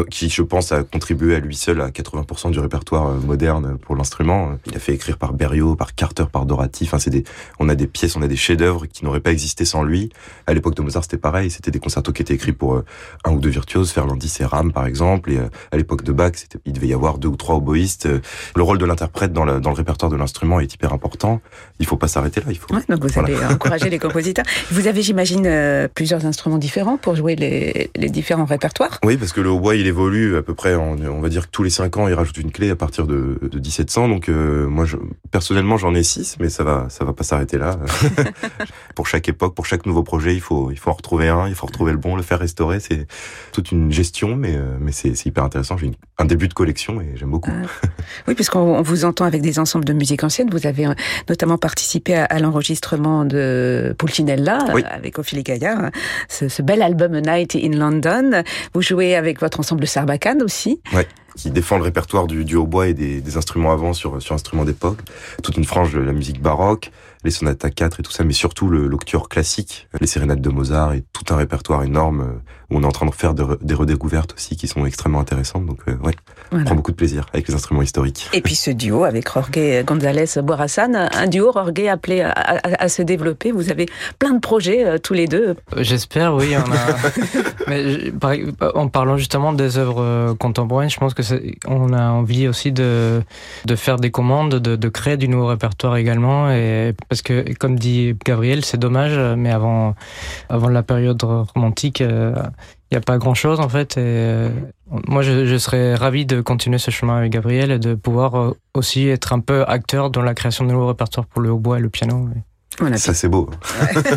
qui, 0.09 0.29
je 0.29 0.41
pense, 0.41 0.71
a 0.71 0.83
contribué 0.83 1.35
à 1.35 1.39
lui 1.39 1.55
seul 1.55 1.81
à 1.81 1.89
80% 1.89 2.51
du 2.51 2.59
répertoire 2.59 3.07
euh, 3.07 3.19
moderne 3.19 3.77
pour 3.81 3.95
l'instrument. 3.95 4.53
Il 4.65 4.75
a 4.75 4.79
fait 4.79 4.93
écrire 4.93 5.17
par 5.17 5.33
Berriot, 5.33 5.75
par 5.75 5.93
Carter, 5.93 6.25
par 6.31 6.45
Dorati. 6.45 6.85
Enfin, 6.85 6.99
c'est 6.99 7.09
des, 7.09 7.23
on 7.59 7.69
a 7.69 7.75
des 7.75 7.87
pièces, 7.87 8.15
on 8.15 8.21
a 8.21 8.27
des 8.27 8.35
chefs-d'œuvre 8.35 8.85
qui 8.85 9.03
n'auraient 9.03 9.19
pas 9.19 9.31
existé 9.31 9.65
sans 9.65 9.83
lui. 9.83 9.98
À 10.47 10.53
l'époque 10.53 10.75
de 10.75 10.81
Mozart, 10.81 11.03
c'était 11.03 11.17
pareil. 11.17 11.49
C'était 11.51 11.71
des 11.71 11.79
concertos 11.79 12.11
qui 12.11 12.21
étaient 12.21 12.33
écrits 12.33 12.53
pour 12.53 12.75
euh, 12.75 12.85
un 13.25 13.31
ou 13.31 13.39
deux 13.39 13.49
virtuoses, 13.49 13.91
Ferlandis 13.91 14.37
et 14.39 14.45
Ram, 14.45 14.71
par 14.71 14.85
exemple. 14.85 15.31
Et 15.31 15.37
euh, 15.37 15.49
à 15.71 15.77
l'époque 15.77 16.03
de 16.03 16.11
Bach, 16.11 16.31
il 16.65 16.73
devait 16.73 16.87
y 16.87 16.93
avoir 16.93 17.17
deux 17.17 17.27
ou 17.27 17.35
trois 17.35 17.55
oboïstes. 17.55 18.07
Le 18.55 18.63
rôle 18.63 18.77
de 18.77 18.85
l'interprète 18.85 19.33
dans, 19.33 19.45
dans, 19.45 19.69
le 19.69 19.75
répertoire 19.75 20.11
de 20.11 20.15
l'instrument 20.15 20.59
est 20.59 20.73
hyper 20.73 20.93
important. 20.93 21.41
Il 21.79 21.85
faut 21.85 21.97
pas 21.97 22.07
s'arrêter 22.07 22.41
là. 22.41 22.47
Il 22.49 22.57
faut. 22.57 22.73
Ouais, 22.73 22.81
donc 22.87 23.03
vous 23.03 23.09
voilà. 23.13 23.27
allez 23.27 23.53
encourager 23.53 23.89
les 23.89 23.99
compositeurs. 23.99 24.45
Vous 24.71 24.87
avez, 24.87 25.01
j'imagine, 25.01 25.45
euh, 25.45 25.87
plusieurs 25.93 26.25
instruments 26.25 26.57
différents 26.57 26.97
pour 26.97 27.15
jouer 27.15 27.35
les, 27.35 27.89
les, 27.95 28.09
différents 28.09 28.45
répertoires. 28.45 28.99
Oui, 29.03 29.17
parce 29.17 29.33
que 29.33 29.41
le 29.41 29.49
hautbois, 29.49 29.75
il 29.75 29.87
évolue 29.87 30.37
à 30.37 30.41
peu 30.41 30.53
près. 30.53 30.75
On 30.75 31.21
va 31.21 31.29
dire 31.29 31.45
que 31.47 31.51
tous 31.51 31.63
les 31.63 31.69
cinq 31.69 31.97
ans, 31.97 32.07
il 32.07 32.13
rajoute 32.13 32.37
une 32.37 32.51
clé 32.51 32.69
à 32.69 32.75
partir 32.75 33.07
de, 33.07 33.39
de 33.41 33.57
1700. 33.59 34.07
Donc 34.09 34.29
euh, 34.29 34.67
moi, 34.67 34.85
je, 34.85 34.97
personnellement, 35.31 35.77
j'en 35.77 35.93
ai 35.95 36.03
six, 36.03 36.37
mais 36.39 36.49
ça 36.49 36.63
va, 36.63 36.87
ça 36.89 37.05
va 37.05 37.13
pas 37.13 37.23
s'arrêter 37.23 37.57
là. 37.57 37.79
pour 38.95 39.07
chaque 39.07 39.27
époque, 39.29 39.55
pour 39.55 39.65
chaque 39.65 39.85
nouveau 39.89 40.03
projet, 40.03 40.33
il 40.33 40.41
faut, 40.41 40.71
il 40.71 40.79
faut 40.79 40.89
en 40.89 40.93
retrouver 40.93 41.27
un, 41.27 41.47
il 41.47 41.55
faut 41.55 41.67
retrouver 41.67 41.91
le 41.91 41.97
bon, 41.97 42.15
le 42.15 42.23
faire 42.23 42.39
restaurer. 42.39 42.79
C'est 42.79 43.07
toute 43.51 43.71
une 43.71 43.91
gestion, 43.91 44.35
mais, 44.35 44.55
euh, 44.55 44.77
mais 44.79 44.91
c'est 44.91 45.25
hyper 45.25 45.43
intéressant. 45.43 45.77
J'ai 45.77 45.91
un 46.17 46.25
début 46.25 46.47
de 46.47 46.53
collection 46.53 47.01
et 47.01 47.15
j'aime 47.15 47.31
beaucoup. 47.31 47.51
Ah. 47.51 47.67
Oui, 48.27 48.35
puisqu'on 48.35 48.81
vous 48.81 49.05
entend 49.05 49.25
avec 49.25 49.41
des 49.41 49.59
ensembles 49.59 49.85
de 49.85 49.93
musique 49.93 50.23
ancienne. 50.23 50.49
Vous 50.51 50.67
avez 50.67 50.87
notamment 51.27 51.57
participé 51.57 52.15
à, 52.15 52.25
à 52.25 52.39
l'enregistrement 52.39 53.25
de 53.25 53.95
Pulcinella 53.97 54.59
oui. 54.73 54.83
avec 54.89 55.19
Ophélie 55.19 55.43
Gaillard, 55.43 55.85
hein. 55.85 55.91
ce, 56.27 56.47
ce, 56.47 56.61
bel 56.61 56.81
album 56.81 57.13
A 57.15 57.21
Night 57.21 57.55
in 57.55 57.77
London. 57.77 58.43
Vous 58.73 58.81
jouez 58.81 59.15
avec 59.15 59.39
votre 59.39 59.59
ensemble 59.59 59.87
Sarbacane 59.87 60.41
aussi. 60.41 60.81
Ouais. 60.93 61.07
Qui 61.39 61.51
défend 61.51 61.77
le 61.77 61.83
répertoire 61.83 62.27
du, 62.27 62.43
du 62.43 62.57
hautbois 62.57 62.89
et 62.89 62.93
des, 62.93 63.21
des 63.21 63.37
instruments 63.37 63.71
avant 63.71 63.93
sur, 63.93 64.21
sur 64.21 64.35
instruments 64.35 64.65
d'époque. 64.65 64.99
Toute 65.41 65.55
une 65.55 65.63
frange 65.63 65.93
de 65.93 65.99
la 65.99 66.11
musique 66.11 66.41
baroque, 66.41 66.91
les 67.23 67.31
sonates 67.31 67.65
à 67.65 67.69
quatre 67.69 67.99
et 67.99 68.03
tout 68.03 68.11
ça, 68.11 68.23
mais 68.23 68.33
surtout 68.33 68.69
le 68.69 68.87
l'octuor 68.87 69.27
classique, 69.27 69.87
les 69.99 70.07
sérénates 70.07 70.41
de 70.41 70.49
Mozart 70.49 70.93
et 70.93 71.03
tout 71.13 71.33
un 71.33 71.35
répertoire 71.35 71.83
énorme 71.83 72.21
euh, 72.21 72.41
où 72.69 72.77
on 72.77 72.83
est 72.83 72.85
en 72.85 72.91
train 72.91 73.05
de 73.05 73.13
faire 73.13 73.33
des 73.33 73.73
redécouvertes 73.73 74.33
aussi 74.35 74.55
qui 74.55 74.67
sont 74.67 74.85
extrêmement 74.85 75.19
intéressantes. 75.19 75.65
Donc 75.65 75.79
euh, 75.87 75.93
ouais, 75.97 76.15
voilà. 76.51 76.63
on 76.63 76.63
prend 76.63 76.75
beaucoup 76.75 76.91
de 76.91 76.95
plaisir 76.95 77.25
avec 77.33 77.47
les 77.47 77.53
instruments 77.53 77.81
historiques. 77.81 78.29
Et 78.31 78.41
puis 78.41 78.55
ce 78.55 78.71
duo 78.71 79.03
avec 79.03 79.29
Jorge 79.31 79.83
González 79.85 80.41
Boirassan, 80.41 80.95
un 80.95 81.27
duo 81.27 81.51
Jorge 81.53 81.87
appelé 81.89 82.21
à, 82.21 82.31
à, 82.31 82.83
à, 82.83 82.89
se 82.89 83.01
développer. 83.01 83.51
Vous 83.51 83.69
avez 83.69 83.87
plein 84.17 84.33
de 84.33 84.39
projets 84.39 84.85
euh, 84.85 84.97
tous 84.97 85.13
les 85.13 85.27
deux. 85.27 85.55
J'espère, 85.77 86.35
oui. 86.35 86.53
On 86.55 86.71
a... 86.71 87.67
mais 87.67 88.13
en 88.75 88.87
parlant 88.87 89.17
justement 89.17 89.51
des 89.51 89.77
œuvres 89.77 90.35
contemporaines, 90.39 90.89
je 90.89 90.97
pense 90.97 91.13
que 91.13 91.23
on 91.67 91.93
a 91.93 92.09
envie 92.09 92.47
aussi 92.47 92.71
de 92.71 93.23
faire 93.75 93.97
des 93.97 94.11
commandes, 94.11 94.55
de, 94.55 94.89
créer 94.89 95.17
du 95.17 95.27
nouveau 95.27 95.47
répertoire 95.47 95.97
également 95.97 96.49
et 96.51 96.93
parce 97.07 97.21
que, 97.21 97.53
comme 97.53 97.77
dit 97.77 98.15
Gabriel, 98.25 98.65
c'est 98.65 98.77
dommage, 98.77 99.17
mais 99.37 99.51
avant, 99.51 99.95
avant 100.49 100.69
la 100.69 100.83
période 100.83 101.21
romantique, 101.23 101.99
il 101.99 102.07
euh, 102.09 102.33
n'y 102.91 102.97
a 102.97 103.01
pas 103.01 103.17
grand 103.17 103.33
chose 103.33 103.59
en 103.59 103.69
fait. 103.69 103.97
Euh, 103.97 104.49
moi, 105.07 105.21
je, 105.21 105.45
je, 105.45 105.57
serais 105.57 105.95
ravi 105.95 106.25
de 106.25 106.41
continuer 106.41 106.79
ce 106.79 106.91
chemin 106.91 107.17
avec 107.17 107.31
Gabriel 107.31 107.71
et 107.71 107.79
de 107.79 107.93
pouvoir 107.93 108.35
euh, 108.35 108.57
aussi 108.73 109.07
être 109.07 109.33
un 109.33 109.39
peu 109.39 109.63
acteur 109.67 110.09
dans 110.09 110.21
la 110.21 110.33
création 110.33 110.65
de 110.65 110.71
nouveaux 110.71 110.87
répertoires 110.87 111.27
pour 111.27 111.41
le 111.41 111.51
hautbois 111.51 111.77
et 111.77 111.81
le 111.81 111.89
piano. 111.89 112.27
Voilà. 112.79 112.97
Ça, 112.97 113.13
c'est 113.13 113.27
beau. 113.27 113.49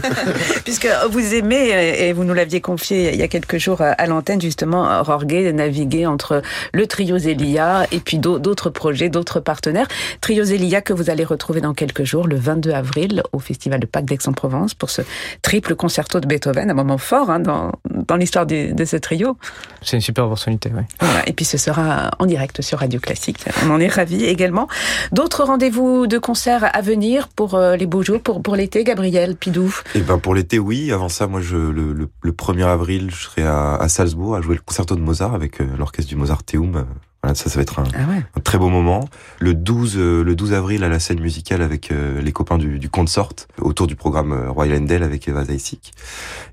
Puisque 0.64 0.88
vous 1.10 1.34
aimez, 1.34 1.70
et 1.98 2.12
vous 2.12 2.24
nous 2.24 2.34
l'aviez 2.34 2.60
confié 2.60 3.12
il 3.12 3.18
y 3.18 3.22
a 3.22 3.28
quelques 3.28 3.58
jours 3.58 3.80
à 3.80 4.06
l'antenne, 4.06 4.40
justement, 4.40 5.02
Jorge, 5.04 5.26
naviguer 5.32 6.06
entre 6.06 6.42
le 6.72 6.86
trio 6.86 7.18
Zélia 7.18 7.86
et 7.92 8.00
puis 8.00 8.18
d'autres 8.18 8.70
projets, 8.70 9.08
d'autres 9.08 9.40
partenaires. 9.40 9.86
Trio 10.20 10.44
Zélia 10.44 10.80
que 10.80 10.92
vous 10.92 11.10
allez 11.10 11.24
retrouver 11.24 11.60
dans 11.60 11.74
quelques 11.74 12.04
jours, 12.04 12.26
le 12.26 12.36
22 12.36 12.70
avril, 12.70 13.22
au 13.32 13.38
Festival 13.38 13.80
de 13.80 13.86
Pâques 13.86 14.04
d'Aix-en-Provence, 14.04 14.74
pour 14.74 14.90
ce 14.90 15.02
triple 15.42 15.74
concerto 15.74 16.20
de 16.20 16.26
Beethoven, 16.26 16.70
un 16.70 16.74
moment 16.74 16.98
fort 16.98 17.30
hein, 17.30 17.40
dans, 17.40 17.72
dans 17.88 18.16
l'histoire 18.16 18.46
de 18.46 18.84
ce 18.84 18.96
trio. 18.96 19.36
C'est 19.82 19.96
une 19.96 20.02
super 20.02 20.26
opportunité, 20.26 20.70
oui. 20.74 20.82
Voilà. 21.00 21.28
Et 21.28 21.32
puis 21.32 21.44
ce 21.44 21.58
sera 21.58 22.10
en 22.18 22.26
direct 22.26 22.62
sur 22.62 22.78
Radio 22.78 23.00
Classique. 23.00 23.44
On 23.64 23.70
en 23.70 23.80
est 23.80 23.88
ravis 23.88 24.24
également. 24.24 24.68
D'autres 25.12 25.44
rendez-vous 25.44 26.06
de 26.06 26.18
concerts 26.18 26.70
à 26.72 26.80
venir 26.80 27.28
pour 27.28 27.58
les 27.58 27.86
beaux 27.86 28.02
jours, 28.02 28.20
pour, 28.20 28.42
pour 28.42 28.51
l'été, 28.56 28.84
Gabriel 28.84 29.36
Pidou? 29.36 29.74
Eh 29.94 30.00
ben 30.00 30.18
pour 30.18 30.34
l'été, 30.34 30.58
oui. 30.58 30.92
Avant 30.92 31.08
ça, 31.08 31.26
moi, 31.26 31.40
je, 31.40 31.56
le, 31.56 31.92
le, 31.92 32.08
le 32.20 32.32
1er 32.32 32.66
avril, 32.66 33.10
je 33.10 33.24
serai 33.24 33.42
à, 33.42 33.74
à, 33.74 33.88
Salzbourg 33.88 34.36
à 34.36 34.40
jouer 34.40 34.54
le 34.54 34.62
concerto 34.62 34.94
de 34.96 35.00
Mozart 35.00 35.34
avec 35.34 35.60
euh, 35.60 35.66
l'orchestre 35.76 36.08
du 36.08 36.16
Mozarteum. 36.16 36.86
Voilà, 37.22 37.36
ça, 37.36 37.48
ça 37.48 37.54
va 37.56 37.62
être 37.62 37.78
un, 37.78 37.84
ah 37.94 38.10
ouais. 38.10 38.24
un, 38.36 38.40
très 38.40 38.58
beau 38.58 38.68
moment. 38.68 39.08
Le 39.38 39.54
12, 39.54 39.94
euh, 39.96 40.24
le 40.24 40.34
12 40.34 40.54
avril, 40.54 40.82
à 40.82 40.88
la 40.88 40.98
scène 40.98 41.20
musicale 41.20 41.62
avec 41.62 41.92
euh, 41.92 42.20
les 42.20 42.32
copains 42.32 42.58
du, 42.58 42.80
du 42.80 42.88
Consort, 42.88 43.32
autour 43.60 43.86
du 43.86 43.94
programme 43.94 44.32
euh, 44.32 44.50
Royal 44.50 44.82
Endel 44.82 45.04
avec 45.04 45.28
Eva 45.28 45.44
Zaisik. 45.44 45.92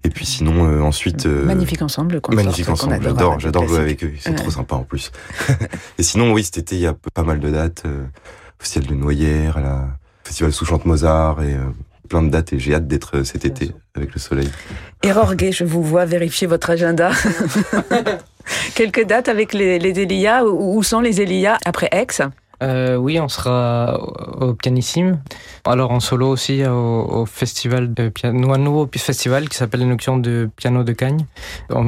Et 0.04 0.10
puis 0.10 0.28
sinon, 0.28 0.66
euh, 0.68 0.82
ensuite... 0.82 1.26
magnifique 1.26 1.82
ensemble, 1.82 2.14
le 2.14 2.22
Consort. 2.22 2.44
Magnifique 2.44 2.70
ensemble, 2.70 3.00
j'adore, 3.02 3.40
j'adore 3.40 3.68
jouer 3.68 3.80
avec 3.80 4.04
eux. 4.04 4.14
Ouais. 4.28 4.36
trop 4.36 4.52
sympas 4.52 4.76
en 4.76 4.84
plus. 4.84 5.12
Et 5.98 6.04
sinon, 6.04 6.34
oui, 6.34 6.44
cet 6.44 6.60
été, 6.60 6.76
il 6.76 6.82
y 6.82 6.88
a 6.88 6.94
pas 7.16 7.24
mal 7.24 7.40
de 7.40 7.50
dates. 7.50 7.84
Festival 8.60 8.90
de 8.90 8.94
Noyères, 8.94 9.58
à 9.58 9.62
la 9.62 9.88
Festival 10.24 10.54
sous 10.54 10.66
chante 10.66 10.86
Mozart 10.86 11.42
et 11.42 11.56
plein 12.10 12.24
de 12.24 12.30
dates 12.30 12.54
et 12.54 12.60
j'ai 12.60 12.74
hâte 12.74 12.88
d'être 12.88 13.24
cet 13.24 13.46
été 13.46 13.72
avec 13.96 14.14
le 14.14 14.20
soleil. 14.20 14.50
Et 15.04 15.12
Rorgue, 15.12 15.52
je 15.52 15.64
vous 15.64 15.84
vois 15.84 16.06
vérifier 16.06 16.48
votre 16.48 16.70
agenda. 16.70 17.12
Quelques 18.76 19.06
dates 19.06 19.30
avec 19.30 19.54
les, 19.54 19.80
les 19.80 20.02
Elia. 20.02 20.46
Où 20.46 20.84
sont 20.84 21.00
les 21.00 21.22
Elia 21.22 21.58
après 21.66 21.88
Aix? 21.92 22.08
Euh, 22.62 22.96
oui, 22.96 23.20
on 23.20 23.30
sera 23.30 24.00
au 24.42 24.54
Pianissime. 24.54 25.20
Alors 25.66 25.92
en 25.92 26.00
solo 26.00 26.28
aussi 26.30 26.66
au, 26.66 27.22
au 27.22 27.26
festival 27.26 27.94
de 27.94 28.10
piano, 28.10 28.54
un 28.54 28.58
nouveau 28.58 28.90
festival 28.94 29.50
qui 29.50 29.58
s'appelle 29.58 29.82
les 29.82 29.86
Nocturnes 29.86 30.22
de 30.22 30.50
piano 30.56 30.84
de 30.84 30.92
Cagnes. 30.92 31.26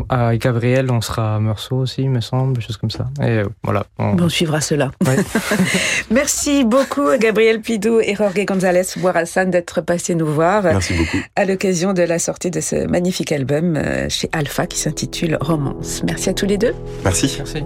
Avec 0.10 0.41
Gabriel, 0.41 0.91
on 0.91 1.01
sera 1.01 1.36
à 1.36 1.39
Meursault 1.39 1.77
aussi, 1.77 2.07
me 2.07 2.21
semble, 2.21 2.62
choses 2.62 2.77
comme 2.77 2.91
ça. 2.91 3.10
Et 3.21 3.39
euh, 3.39 3.45
voilà. 3.63 3.86
On, 3.99 4.17
on 4.19 4.29
suivra 4.29 4.62
cela. 4.62 4.91
Ouais. 5.05 5.17
Merci 6.12 6.63
beaucoup 6.63 7.07
Gabriel 7.19 7.62
Pidou 7.62 7.99
et 7.99 8.15
Jorge 8.15 8.45
González 8.45 8.84
Boirassan 8.97 9.49
d'être 9.49 9.81
passés 9.81 10.15
nous 10.15 10.27
voir. 10.27 10.63
Merci 10.63 10.93
beaucoup. 10.93 11.17
À 11.36 11.45
l'occasion 11.45 11.93
de 11.93 12.03
la 12.03 12.19
sortie 12.19 12.51
de 12.51 12.62
ce 12.62 12.88
magnifique 12.88 13.31
album 13.31 13.79
chez 14.10 14.29
Alpha 14.31 14.67
qui 14.67 14.79
s'intitule 14.79 15.38
Romance. 15.41 16.01
Merci 16.05 16.29
à 16.29 16.34
tous 16.34 16.45
les 16.45 16.57
deux. 16.57 16.73
Merci. 17.03 17.36
Merci. 17.38 17.63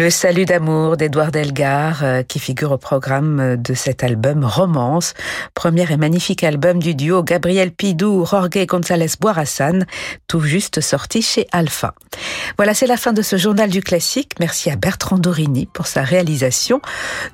Le 0.00 0.08
salut 0.08 0.46
d'amour 0.46 0.96
d'Edouard 0.96 1.30
Delgar 1.30 2.04
euh, 2.04 2.22
qui 2.22 2.38
figure 2.38 2.72
au 2.72 2.78
programme 2.78 3.58
de 3.58 3.74
cet 3.74 4.02
album 4.02 4.46
Romance, 4.46 5.12
premier 5.52 5.92
et 5.92 5.98
magnifique 5.98 6.42
album 6.42 6.78
du 6.78 6.94
duo 6.94 7.22
Gabriel 7.22 7.70
Pidou, 7.70 8.24
Jorge 8.24 8.64
González 8.66 9.10
Boirassan, 9.20 9.84
tout 10.26 10.40
juste 10.40 10.80
sorti 10.80 11.20
chez 11.20 11.46
Alpha. 11.52 11.92
Voilà, 12.56 12.72
c'est 12.72 12.86
la 12.86 12.96
fin 12.96 13.12
de 13.12 13.20
ce 13.20 13.36
journal 13.36 13.68
du 13.68 13.82
classique. 13.82 14.32
Merci 14.40 14.70
à 14.70 14.76
Bertrand 14.76 15.18
Dorini 15.18 15.66
pour 15.66 15.86
sa 15.86 16.00
réalisation. 16.00 16.80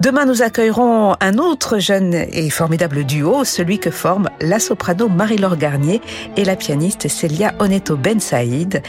Demain, 0.00 0.24
nous 0.24 0.42
accueillerons 0.42 1.14
un 1.20 1.38
autre 1.38 1.78
jeune 1.78 2.14
et 2.14 2.50
formidable 2.50 3.04
duo, 3.04 3.44
celui 3.44 3.78
que 3.78 3.92
forment 3.92 4.28
la 4.40 4.58
soprano 4.58 5.08
Marie-Laure 5.08 5.56
Garnier 5.56 6.00
et 6.36 6.44
la 6.44 6.56
pianiste 6.56 7.06
Célia 7.06 7.54
Oneto 7.60 7.96
Ben 7.96 8.18
Saïd. 8.18 8.82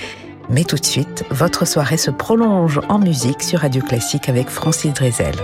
Mais 0.49 0.63
tout 0.63 0.77
de 0.77 0.86
suite, 0.86 1.25
votre 1.29 1.65
soirée 1.65 1.97
se 1.97 2.12
prolonge 2.12 2.79
en 2.88 2.99
musique 2.99 3.43
sur 3.43 3.60
Radio 3.60 3.81
Classique 3.81 4.29
avec 4.29 4.49
Francis 4.49 4.93
Drezel. 4.93 5.36